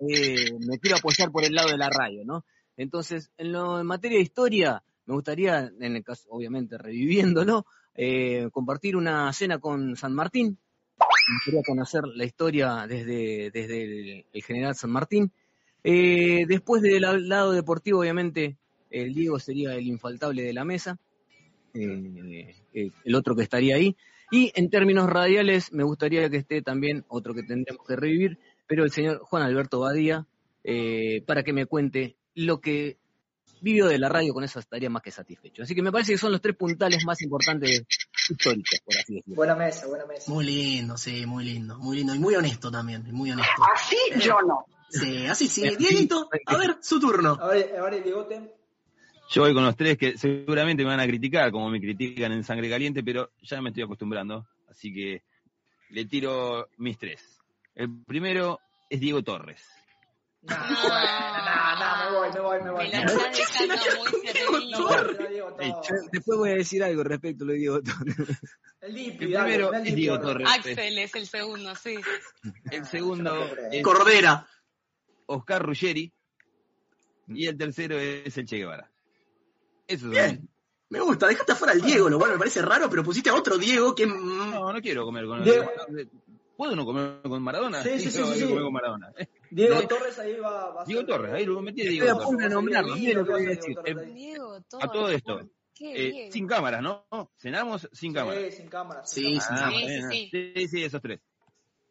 Eh, 0.00 0.52
me 0.66 0.78
quiero 0.78 0.96
apoyar 0.96 1.30
por 1.30 1.44
el 1.44 1.54
lado 1.54 1.68
de 1.70 1.76
la 1.76 1.90
radio, 1.90 2.24
¿no? 2.24 2.44
Entonces, 2.78 3.30
en, 3.36 3.52
lo, 3.52 3.80
en 3.80 3.86
materia 3.86 4.16
de 4.16 4.22
historia, 4.22 4.82
me 5.06 5.14
gustaría, 5.14 5.70
en 5.80 5.96
el 5.96 6.02
caso, 6.04 6.28
obviamente, 6.30 6.76
reviviéndolo, 6.78 7.66
eh, 7.94 8.48
compartir 8.50 8.96
una 8.96 9.32
cena 9.32 9.58
con 9.58 9.96
San 9.96 10.14
Martín. 10.14 10.58
Me 11.28 11.34
gustaría 11.34 11.62
conocer 11.62 12.02
la 12.14 12.24
historia 12.24 12.86
desde, 12.88 13.50
desde 13.50 14.24
el, 14.32 14.42
general 14.42 14.74
San 14.74 14.90
Martín. 14.90 15.32
Eh, 15.82 16.44
después 16.46 16.82
del 16.82 17.02
la- 17.02 17.18
lado 17.18 17.52
deportivo, 17.52 18.00
obviamente, 18.00 18.56
el 18.90 19.12
Diego 19.14 19.38
sería 19.38 19.74
el 19.74 19.86
infaltable 19.86 20.42
de 20.42 20.52
la 20.52 20.64
mesa, 20.64 20.98
eh, 21.74 22.54
eh, 22.74 22.90
el 23.04 23.14
otro 23.14 23.34
que 23.34 23.42
estaría 23.42 23.76
ahí. 23.76 23.96
Y 24.30 24.52
en 24.54 24.70
términos 24.70 25.08
radiales, 25.08 25.72
me 25.72 25.84
gustaría 25.84 26.28
que 26.30 26.38
esté 26.38 26.62
también 26.62 27.04
otro 27.08 27.34
que 27.34 27.42
tendríamos 27.42 27.86
que 27.86 27.96
revivir, 27.96 28.38
pero 28.66 28.84
el 28.84 28.90
señor 28.90 29.18
Juan 29.20 29.42
Alberto 29.42 29.80
Badía, 29.80 30.26
para 31.26 31.44
que 31.44 31.52
me 31.52 31.66
cuente 31.66 32.16
lo 32.34 32.60
que 32.60 32.96
vivió 33.60 33.86
de 33.86 33.98
la 33.98 34.08
radio, 34.08 34.34
con 34.34 34.44
eso 34.44 34.58
estaría 34.58 34.90
más 34.90 35.02
que 35.02 35.10
satisfecho. 35.10 35.62
Así 35.62 35.74
que 35.74 35.82
me 35.82 35.92
parece 35.92 36.12
que 36.12 36.18
son 36.18 36.32
los 36.32 36.40
tres 36.40 36.56
puntales 36.56 37.04
más 37.04 37.22
importantes 37.22 37.84
históricos, 38.30 38.80
por 38.84 38.96
así 38.96 39.14
decirlo. 39.16 39.36
Buena 39.36 39.54
mesa, 39.54 39.86
buena 39.86 40.06
mesa. 40.06 40.30
Muy 40.30 40.44
lindo, 40.44 40.96
sí, 40.96 41.26
muy 41.26 41.44
lindo, 41.44 41.78
muy 41.78 41.96
lindo. 41.96 42.14
Y 42.14 42.18
muy 42.18 42.34
honesto 42.34 42.70
también, 42.70 43.04
muy 43.12 43.30
honesto. 43.30 43.62
Así 43.74 43.96
yo 44.20 44.40
no. 44.42 44.66
Sí, 44.88 45.26
así 45.26 45.48
sí. 45.48 45.76
Dieguito, 45.76 46.28
a 46.46 46.56
ver, 46.56 46.78
su 46.80 47.00
turno. 47.00 47.36
A 47.40 47.48
ver, 47.48 47.76
a 47.78 47.82
ver 47.82 47.94
el 47.94 48.02
Diegote. 48.04 48.54
Yo 49.28 49.42
voy 49.42 49.52
con 49.52 49.64
los 49.64 49.76
tres 49.76 49.98
que 49.98 50.16
seguramente 50.16 50.84
me 50.84 50.90
van 50.90 51.00
a 51.00 51.06
criticar, 51.06 51.50
como 51.50 51.68
me 51.68 51.80
critican 51.80 52.30
en 52.32 52.44
Sangre 52.44 52.70
Caliente, 52.70 53.02
pero 53.02 53.30
ya 53.42 53.60
me 53.60 53.70
estoy 53.70 53.82
acostumbrando. 53.82 54.46
Así 54.70 54.92
que 54.92 55.22
le 55.90 56.04
tiro 56.04 56.68
mis 56.76 56.96
tres. 56.98 57.40
El 57.74 58.04
primero 58.04 58.60
es 58.88 59.00
Diego 59.00 59.22
Torres. 59.22 59.62
Nah, 60.42 61.55
nah, 61.78 61.96
nah, 61.96 62.10
me 62.10 62.16
voy, 62.18 62.32
me 62.32 62.40
voy, 62.40 62.62
me 62.62 62.70
voy. 62.70 62.84
Me 62.86 62.92
la 62.92 63.06
dejando 63.30 63.76
muy 63.98 64.12
después 66.12 66.38
voy 66.38 66.50
a 66.50 66.54
decir 66.54 66.82
algo 66.82 67.04
respecto 67.04 67.44
a 67.44 67.46
lo 67.46 67.52
de 67.52 67.58
Diego 67.58 67.82
Torres. 67.82 68.16
El 68.80 69.16
primero 69.16 69.72
es 69.72 69.94
Diego 69.94 70.20
Torres. 70.20 70.48
Axel 70.50 70.98
es 70.98 71.14
el 71.14 71.26
segundo, 71.26 71.74
sí. 71.74 71.96
El 72.70 72.84
segundo 72.86 73.48
es 73.70 73.82
Cordera. 73.82 74.46
Oscar 75.26 75.64
Ruggeri. 75.64 76.12
Y 77.28 77.46
el 77.46 77.56
tercero 77.56 77.98
es 77.98 78.36
el 78.38 78.46
Che 78.46 78.58
Guevara. 78.58 78.90
Eso 79.88 80.02
son. 80.02 80.10
Bien. 80.10 80.48
Me 80.88 81.00
gusta, 81.00 81.26
dejaste 81.26 81.50
afuera 81.50 81.72
al 81.72 81.82
Diego, 81.82 82.08
lo 82.08 82.16
cual 82.18 82.30
me 82.32 82.38
parece 82.38 82.62
raro, 82.62 82.88
pero 82.88 83.02
pusiste 83.02 83.28
a 83.28 83.34
otro 83.34 83.58
Diego 83.58 83.92
que... 83.92 84.06
No, 84.06 84.72
no 84.72 84.80
quiero 84.80 85.04
comer 85.04 85.26
con 85.26 85.42
Diego- 85.42 85.68
¿Puedo 86.56 86.76
no 86.76 86.86
comer 86.86 87.20
con 87.22 87.42
Maradona? 87.42 87.82
Sí, 87.82 87.98
sí, 87.98 88.10
sí, 88.10 88.22
sí, 88.22 88.34
sí. 88.38 88.46
comer 88.46 88.62
con 88.62 88.72
Maradona. 88.72 89.12
Diego 89.50 89.74
No. 89.82 89.88
Torres 89.88 90.18
ahí 90.18 90.36
va, 90.38 90.70
va 90.72 90.82
a 90.82 90.84
Diego 90.84 91.00
ser- 91.02 91.08
Torres, 91.10 91.32
ahí 91.34 91.44
lo 91.46 91.60
metí 91.62 91.80
Estoy 91.82 91.94
Diego 91.94 92.06
a 92.08 92.12
Torres. 92.14 92.26
punto 92.26 92.42
de 92.44 92.50
nombrarlo, 92.50 92.94
Diego 92.94 93.00
miren 93.06 93.18
lo 93.18 93.24
que 93.24 93.32
voy 93.32 93.40
a 93.40 93.44
Torres, 93.44 93.56
decir. 93.56 93.76
Diego 93.84 94.00
Torres. 94.00 94.14
Diego, 94.14 94.60
todo. 94.68 94.82
A 94.84 94.92
todo 94.92 95.08
esto. 95.10 95.50
¿Qué 95.74 96.26
Eh, 96.26 96.32
sin 96.32 96.46
cámaras, 96.46 96.80
¿no? 96.82 97.06
Cenamos 97.36 97.88
sin 97.92 98.12
cámaras. 98.14 98.42
Sí, 98.44 98.52
sin 98.52 98.68
cámara. 98.68 99.04
Sí, 99.04 99.20
sin 99.22 99.40
sí, 99.40 99.46
cámara. 99.48 99.66
Ah, 99.66 100.10
sí, 100.10 100.28
sí. 100.30 100.52
sí, 100.56 100.68
sí, 100.68 100.84
esos 100.84 101.02
tres. 101.02 101.20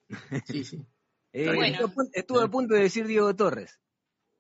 Sí, 0.47 0.63
sí. 0.63 0.81
Eh, 1.33 1.53
Bueno. 1.53 1.77
estuve 2.13 2.43
a 2.43 2.47
punto- 2.47 2.73
de 2.75 2.81
decir 2.81 3.05
Diego 3.07 3.35
Torres. 3.35 3.79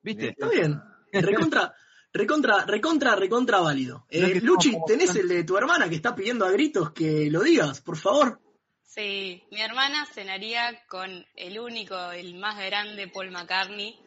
¿Viste? 0.01 0.29
Está 0.29 0.47
bien. 0.49 0.79
Recontra, 1.11 1.73
recontra, 2.13 2.65
recontra, 2.65 3.15
recontra 3.15 3.59
válido. 3.59 4.05
Eh, 4.09 4.39
Luchi, 4.41 4.75
¿tenés 4.87 5.15
el 5.15 5.27
de 5.27 5.43
tu 5.43 5.57
hermana 5.57 5.89
que 5.89 5.95
está 5.95 6.15
pidiendo 6.15 6.45
a 6.45 6.51
gritos 6.51 6.91
que 6.91 7.29
lo 7.29 7.41
digas, 7.41 7.81
por 7.81 7.97
favor? 7.97 8.39
Sí, 8.85 9.43
mi 9.51 9.61
hermana 9.61 10.05
cenaría 10.05 10.85
con 10.87 11.25
el 11.35 11.59
único, 11.59 12.11
el 12.11 12.35
más 12.35 12.57
grande 12.65 13.07
Paul 13.07 13.31
McCartney. 13.31 13.99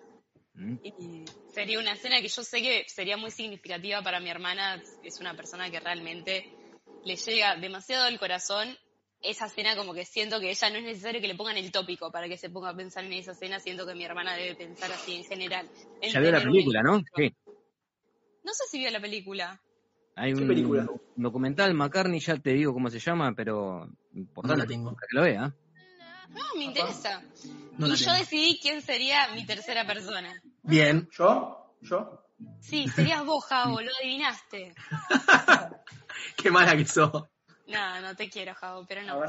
Mm. 0.54 0.76
Y 0.82 1.24
sería 1.52 1.78
una 1.78 1.96
cena 1.96 2.20
que 2.20 2.28
yo 2.28 2.42
sé 2.42 2.62
que 2.62 2.84
sería 2.88 3.16
muy 3.16 3.30
significativa 3.30 4.02
para 4.02 4.20
mi 4.20 4.30
hermana. 4.30 4.82
Es 5.02 5.20
una 5.20 5.34
persona 5.34 5.70
que 5.70 5.80
realmente 5.80 6.50
le 7.04 7.16
llega 7.16 7.56
demasiado 7.56 8.04
al 8.04 8.18
corazón. 8.18 8.76
Esa 9.20 9.48
cena 9.48 9.74
como 9.76 9.94
que 9.94 10.04
siento 10.04 10.38
que 10.38 10.50
ella 10.50 10.70
no 10.70 10.76
es 10.76 10.84
necesario 10.84 11.20
que 11.20 11.26
le 11.26 11.34
pongan 11.34 11.56
el 11.56 11.72
tópico 11.72 12.12
para 12.12 12.28
que 12.28 12.38
se 12.38 12.50
ponga 12.50 12.70
a 12.70 12.76
pensar 12.76 13.04
en 13.04 13.12
esa 13.14 13.34
cena. 13.34 13.58
Siento 13.58 13.84
que 13.84 13.94
mi 13.94 14.04
hermana 14.04 14.36
debe 14.36 14.54
pensar 14.54 14.92
así 14.92 15.16
en 15.16 15.24
general. 15.24 15.68
en 16.00 16.12
Ya 16.12 16.20
vio 16.20 16.30
la 16.30 16.40
película, 16.40 16.82
¿no? 16.82 17.02
Sí. 17.16 17.34
No 18.44 18.54
sé 18.54 18.64
si 18.70 18.78
vio 18.78 18.90
la 18.90 19.00
película. 19.00 19.60
Hay 20.14 20.32
¿Qué 20.32 20.40
un 20.40 20.48
película? 20.48 20.86
un 20.88 21.22
documental, 21.22 21.74
McCartney, 21.74 22.20
ya 22.20 22.36
te 22.36 22.52
digo 22.52 22.72
cómo 22.72 22.90
se 22.90 22.98
llama, 22.98 23.34
pero 23.36 23.88
importante 24.14 24.56
No 24.56 24.62
la 24.62 24.66
tengo. 24.68 24.94
para 24.94 25.06
que 25.08 25.16
lo 25.16 25.22
vea. 25.22 25.54
No, 26.30 26.42
me 26.56 26.64
interesa. 26.64 27.22
No 27.78 27.86
y 27.86 27.94
yo 27.96 28.04
tengo. 28.06 28.18
decidí 28.18 28.58
quién 28.60 28.82
sería 28.82 29.28
mi 29.34 29.46
tercera 29.46 29.86
persona. 29.86 30.40
Bien. 30.62 31.08
¿Yo? 31.16 31.74
¿Yo? 31.80 32.24
Sí, 32.60 32.86
serías 32.88 33.24
vos, 33.24 33.44
Javo, 33.46 33.80
lo 33.80 33.90
adivinaste. 34.00 34.74
Qué 36.36 36.50
mala 36.50 36.76
que 36.76 36.84
sos. 36.86 37.10
No, 37.66 38.00
no 38.00 38.14
te 38.16 38.28
quiero, 38.30 38.54
Javo, 38.54 38.84
pero 38.86 39.02
no. 39.02 39.20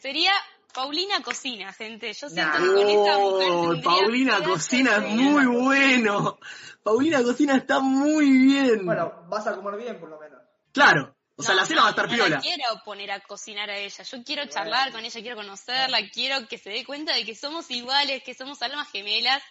Sería 0.00 0.32
Paulina 0.74 1.22
Cocina, 1.22 1.72
gente. 1.72 2.12
Yo 2.12 2.28
siento 2.28 2.58
Nah. 2.58 2.64
que 2.64 2.72
con 2.74 2.88
esa 2.88 3.18
mujer 3.18 3.48
Oh, 3.50 3.70
tendría 3.72 3.82
Paulina 3.84 4.42
Cocina 4.44 4.96
es 4.96 5.14
muy 5.14 5.46
bueno. 5.46 6.38
Paulina 6.82 7.22
Cocina 7.22 7.56
está 7.56 7.80
muy 7.80 8.30
bien. 8.30 8.84
Bueno, 8.86 9.24
vas 9.28 9.46
a 9.46 9.54
comer 9.56 9.76
bien 9.80 9.98
por 9.98 10.08
lo 10.10 10.18
menos. 10.18 10.40
Claro. 10.72 11.16
O 11.40 11.42
sea, 11.42 11.54
No, 11.54 11.60
la 11.62 11.66
cena 11.66 11.80
va 11.82 11.86
a 11.88 11.90
estar 11.90 12.06
no, 12.06 12.12
No 12.12 12.16
piola. 12.16 12.36
la 12.36 12.42
quiero 12.42 12.64
poner 12.84 13.10
a 13.10 13.20
cocinar 13.20 13.70
a 13.70 13.76
ella. 13.78 14.04
Yo 14.04 14.22
quiero 14.24 14.46
charlar 14.46 14.92
con 14.92 15.04
ella, 15.04 15.20
quiero 15.20 15.36
conocerla, 15.36 15.98
quiero 16.12 16.46
que 16.48 16.58
se 16.58 16.70
dé 16.70 16.84
cuenta 16.84 17.14
de 17.14 17.24
que 17.24 17.34
somos 17.34 17.70
iguales, 17.70 18.22
que 18.22 18.34
somos 18.34 18.60
almas 18.62 18.90
gemelas 18.90 19.42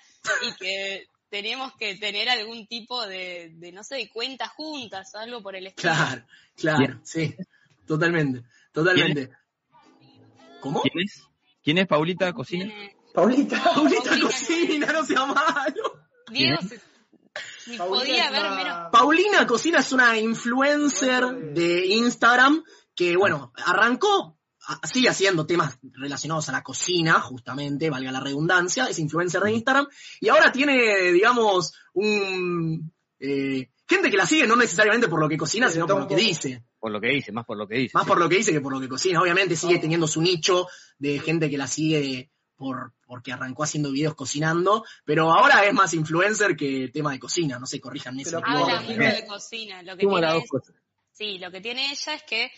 y 0.47 0.53
que 0.55 1.07
tenemos 1.29 1.73
que 1.77 1.95
tener 1.95 2.29
algún 2.29 2.67
tipo 2.67 3.05
de, 3.07 3.51
de 3.55 3.71
no 3.71 3.83
sé, 3.83 3.95
de 3.95 4.09
cuenta 4.09 4.47
juntas 4.47 5.13
o 5.15 5.17
algo 5.19 5.41
por 5.41 5.55
el 5.55 5.67
estilo. 5.67 5.91
Claro, 5.93 6.25
claro, 6.55 6.99
sí. 7.03 7.35
Totalmente, 7.87 8.43
totalmente. 8.71 9.31
¿Cómo? 10.59 10.81
¿Quién 10.81 11.05
es? 11.05 11.23
¿Quién 11.63 11.77
es 11.79 11.87
Paulita 11.87 12.31
Cocina? 12.33 12.71
Paulita. 13.13 13.63
Paulita 13.63 14.19
Cocina, 14.19 14.91
no 14.93 15.05
sea 15.05 15.25
malo. 15.25 16.07
Diego, 16.31 16.57
si, 16.61 16.75
Paulina 17.77 17.85
podía 17.87 18.23
es 18.23 18.27
haber 18.29 18.45
una- 18.45 18.55
menos 18.55 18.77
Paulina 18.91 19.47
Cocina 19.47 19.79
es 19.79 19.91
una 19.91 20.17
influencer 20.17 21.25
de 21.53 21.85
Instagram 21.87 22.63
que, 22.95 23.15
bueno, 23.15 23.53
arrancó, 23.65 24.37
sigue 24.83 25.09
haciendo 25.09 25.45
temas 25.45 25.79
relacionados 25.93 26.49
a 26.49 26.51
la 26.51 26.63
cocina, 26.63 27.19
justamente, 27.21 27.89
valga 27.89 28.11
la 28.11 28.19
redundancia, 28.19 28.85
es 28.87 28.99
influencer 28.99 29.41
de 29.41 29.53
Instagram, 29.53 29.87
y 30.19 30.29
ahora 30.29 30.51
tiene, 30.51 31.11
digamos, 31.11 31.73
un... 31.93 32.91
eh, 33.19 33.69
gente 33.87 34.11
que 34.11 34.17
la 34.17 34.27
sigue 34.27 34.45
no 34.45 34.55
necesariamente 34.55 35.07
por 35.07 35.19
lo 35.19 35.27
que 35.27 35.37
cocina, 35.37 35.69
sino 35.69 35.87
por 35.87 36.01
lo 36.01 36.07
que 36.07 36.15
dice. 36.15 36.63
Por 36.77 36.91
lo 36.91 37.01
que 37.01 37.07
dice, 37.09 37.31
más 37.31 37.45
por 37.45 37.57
lo 37.57 37.67
que 37.67 37.75
dice. 37.75 37.91
Más 37.95 38.03
sí. 38.03 38.07
por 38.07 38.19
lo 38.19 38.29
que 38.29 38.35
dice 38.37 38.51
que 38.51 38.61
por 38.61 38.71
lo 38.71 38.79
que 38.79 38.87
cocina. 38.87 39.19
Obviamente 39.21 39.55
sigue 39.55 39.79
teniendo 39.79 40.07
su 40.07 40.21
nicho 40.21 40.67
de 40.97 41.19
gente 41.19 41.49
que 41.49 41.57
la 41.57 41.67
sigue 41.67 42.29
por 42.59 42.91
porque 43.07 43.31
arrancó 43.31 43.63
haciendo 43.63 43.91
videos 43.91 44.13
cocinando, 44.13 44.83
pero 45.05 45.31
ahora 45.31 45.65
es 45.65 45.73
más 45.73 45.93
influencer 45.95 46.55
que 46.55 46.89
tema 46.93 47.11
de 47.13 47.19
cocina. 47.19 47.57
No 47.57 47.65
sé, 47.65 47.79
Pero 47.81 47.95
me 48.41 48.45
habla 48.45 48.81
mucho 48.81 48.93
de 48.99 49.25
cocina. 49.25 49.81
Lo 49.81 49.97
que 49.97 50.05
tiene 50.05 50.37
es-. 50.37 50.73
Sí, 51.13 51.37
lo 51.39 51.51
que 51.51 51.61
tiene 51.61 51.91
ella 51.91 52.13
es 52.13 52.23
que 52.23 52.51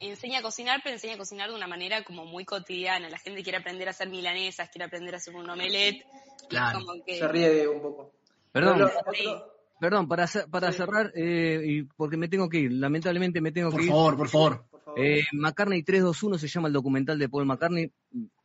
enseña 0.00 0.38
a 0.38 0.42
cocinar, 0.42 0.80
pero 0.82 0.94
enseña 0.94 1.14
a 1.14 1.18
cocinar 1.18 1.50
de 1.50 1.56
una 1.56 1.66
manera 1.66 2.02
como 2.04 2.24
muy 2.24 2.44
cotidiana. 2.44 3.10
La 3.10 3.18
gente 3.18 3.42
quiere 3.42 3.58
aprender 3.58 3.88
a 3.88 3.90
hacer 3.90 4.08
milanesas, 4.08 4.68
quiere 4.70 4.86
aprender 4.86 5.14
a 5.14 5.18
hacer 5.18 5.34
un 5.34 5.48
omelette. 5.50 6.04
Claro. 6.48 6.80
como 6.84 7.04
que... 7.04 7.18
Se 7.18 7.28
ríe 7.28 7.68
un 7.68 7.82
poco. 7.82 8.12
Perdón, 8.52 8.90
Pero- 9.12 9.52
perdón, 9.80 10.08
para, 10.08 10.26
para 10.50 10.70
Sí. 10.72 10.78
cerrar, 10.78 11.12
eh, 11.14 11.60
y 11.64 11.82
porque 11.82 12.16
me 12.16 12.28
tengo 12.28 12.48
que 12.48 12.58
ir, 12.58 12.72
lamentablemente 12.72 13.40
me 13.40 13.50
tengo 13.52 13.70
Por 13.70 13.80
que 13.80 13.86
ir. 13.86 13.90
favor, 13.92 14.16
por 14.16 14.28
favor. 14.28 14.64
por 14.70 14.80
favor. 14.82 15.00
Eh, 15.00 15.22
McCartney 15.32 15.82
321 15.82 16.38
se 16.38 16.48
llama 16.48 16.68
el 16.68 16.74
documental 16.74 17.18
de 17.18 17.28
Paul 17.28 17.46
McCartney. 17.46 17.90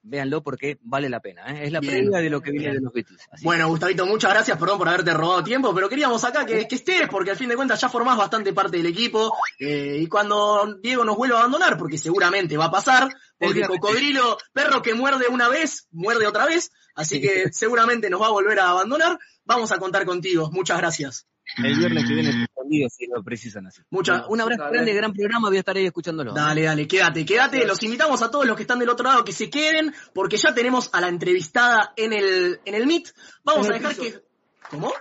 Véanlo 0.09 0.41
porque 0.41 0.77
vale 0.81 1.09
la 1.09 1.19
pena. 1.19 1.43
¿eh? 1.47 1.65
Es 1.65 1.71
la 1.71 1.79
Bien. 1.79 1.93
previa 1.93 2.19
de 2.19 2.29
lo 2.29 2.41
que 2.41 2.51
viene 2.51 2.67
Bien. 2.67 2.77
de 2.77 2.81
los 2.81 2.93
Beatles. 2.93 3.21
Así 3.29 3.43
Bueno, 3.43 3.67
Gustavito, 3.67 4.05
muchas 4.05 4.31
gracias, 4.31 4.57
perdón 4.57 4.77
por 4.77 4.87
haberte 4.87 5.13
robado 5.13 5.43
tiempo, 5.43 5.73
pero 5.75 5.89
queríamos 5.89 6.23
acá 6.23 6.45
que, 6.45 6.67
que 6.67 6.75
estés, 6.75 7.09
porque 7.09 7.31
al 7.31 7.37
fin 7.37 7.49
de 7.49 7.55
cuentas 7.55 7.81
ya 7.81 7.89
formás 7.89 8.17
bastante 8.17 8.53
parte 8.53 8.77
del 8.77 8.85
equipo, 8.85 9.35
eh, 9.59 9.97
y 9.99 10.07
cuando 10.07 10.77
Diego 10.81 11.03
nos 11.03 11.17
vuelva 11.17 11.37
a 11.37 11.39
abandonar, 11.41 11.77
porque 11.77 11.97
seguramente 11.97 12.57
va 12.57 12.65
a 12.65 12.71
pasar, 12.71 13.09
porque 13.37 13.61
cocodrilo, 13.61 14.37
perro 14.53 14.81
que 14.81 14.93
muerde 14.93 15.27
una 15.29 15.49
vez, 15.49 15.87
muerde 15.91 16.25
otra 16.25 16.45
vez, 16.45 16.71
así 16.95 17.21
que 17.21 17.51
seguramente 17.51 18.09
nos 18.09 18.21
va 18.21 18.27
a 18.27 18.31
volver 18.31 18.59
a 18.59 18.69
abandonar, 18.69 19.19
vamos 19.43 19.71
a 19.71 19.77
contar 19.77 20.05
contigo, 20.05 20.49
muchas 20.51 20.77
gracias. 20.77 21.27
El 21.55 21.75
viernes 21.77 22.05
que 22.07 22.13
viene 22.13 22.43
escondido 22.43 22.89
si 22.89 23.07
lo 23.07 23.23
precisan 23.23 23.67
así. 23.67 23.81
Muchas, 23.89 24.23
Un 24.27 24.41
abrazo 24.41 24.63
Dale. 24.63 24.73
grande, 24.75 24.93
gran 24.93 25.13
programa, 25.13 25.47
voy 25.47 25.57
a 25.57 25.59
estar 25.61 25.75
ahí 25.77 25.85
escuchándolo. 25.85 26.33
Dale, 26.33 26.63
dale, 26.63 26.87
quédate, 26.87 27.25
quédate. 27.25 27.65
Los 27.65 27.81
invitamos 27.83 28.21
a 28.21 28.29
todos 28.29 28.45
los 28.45 28.55
que 28.55 28.63
están 28.63 28.79
del 28.79 28.89
otro 28.89 29.07
lado 29.07 29.23
que 29.23 29.31
se 29.31 29.49
queden, 29.49 29.93
porque 30.13 30.37
ya 30.37 30.53
tenemos 30.53 30.89
a 30.93 31.01
la 31.01 31.07
entrevistada 31.07 31.93
en 31.95 32.13
el, 32.13 32.59
en 32.65 32.75
el 32.75 32.85
Meet. 32.85 33.13
Vamos 33.43 33.65
En 33.67 33.71
a 33.73 33.75
dejar 33.77 33.95
piso. 33.95 34.01
que. 34.03 34.27
¿Cómo? 34.69 34.91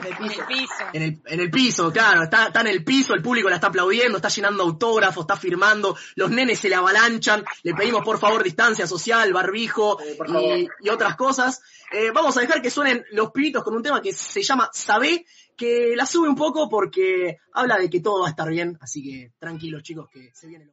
En 0.00 0.04
el 0.06 0.12
En 0.12 0.18
piso. 0.18 0.40
el 0.42 0.46
piso. 0.46 0.74
En 0.92 1.02
el, 1.02 1.22
en 1.24 1.40
el 1.40 1.50
piso, 1.50 1.90
claro, 1.90 2.22
está, 2.24 2.48
está 2.48 2.60
en 2.60 2.66
el 2.66 2.84
piso, 2.84 3.14
el 3.14 3.22
público 3.22 3.48
la 3.48 3.54
está 3.54 3.68
aplaudiendo, 3.68 4.18
está 4.18 4.28
llenando 4.28 4.62
autógrafos, 4.64 5.22
está 5.22 5.34
firmando, 5.36 5.96
los 6.16 6.30
nenes 6.30 6.58
se 6.58 6.68
le 6.68 6.74
avalanchan, 6.74 7.42
le 7.62 7.72
pedimos 7.74 8.02
por 8.04 8.18
favor 8.18 8.42
distancia 8.44 8.86
social, 8.86 9.32
barbijo 9.32 9.98
Eh, 10.02 10.66
y 10.82 10.88
otras 10.90 11.16
cosas. 11.16 11.62
Eh, 11.90 12.10
vamos 12.12 12.36
a 12.36 12.40
dejar 12.42 12.60
que 12.60 12.68
suenen 12.70 13.02
los 13.12 13.30
pibitos 13.32 13.64
con 13.64 13.74
un 13.74 13.82
tema 13.82 14.02
que 14.02 14.12
se 14.12 14.42
llama 14.42 14.68
Sabé, 14.74 15.24
que 15.58 15.94
la 15.96 16.06
sube 16.06 16.28
un 16.28 16.36
poco 16.36 16.68
porque 16.68 17.38
habla 17.52 17.76
de 17.76 17.90
que 17.90 18.00
todo 18.00 18.22
va 18.22 18.28
a 18.28 18.30
estar 18.30 18.48
bien, 18.48 18.78
así 18.80 19.02
que 19.02 19.32
tranquilos 19.38 19.82
chicos 19.82 20.08
que 20.08 20.30
se 20.32 20.46
viene 20.46 20.66
lo... 20.66 20.72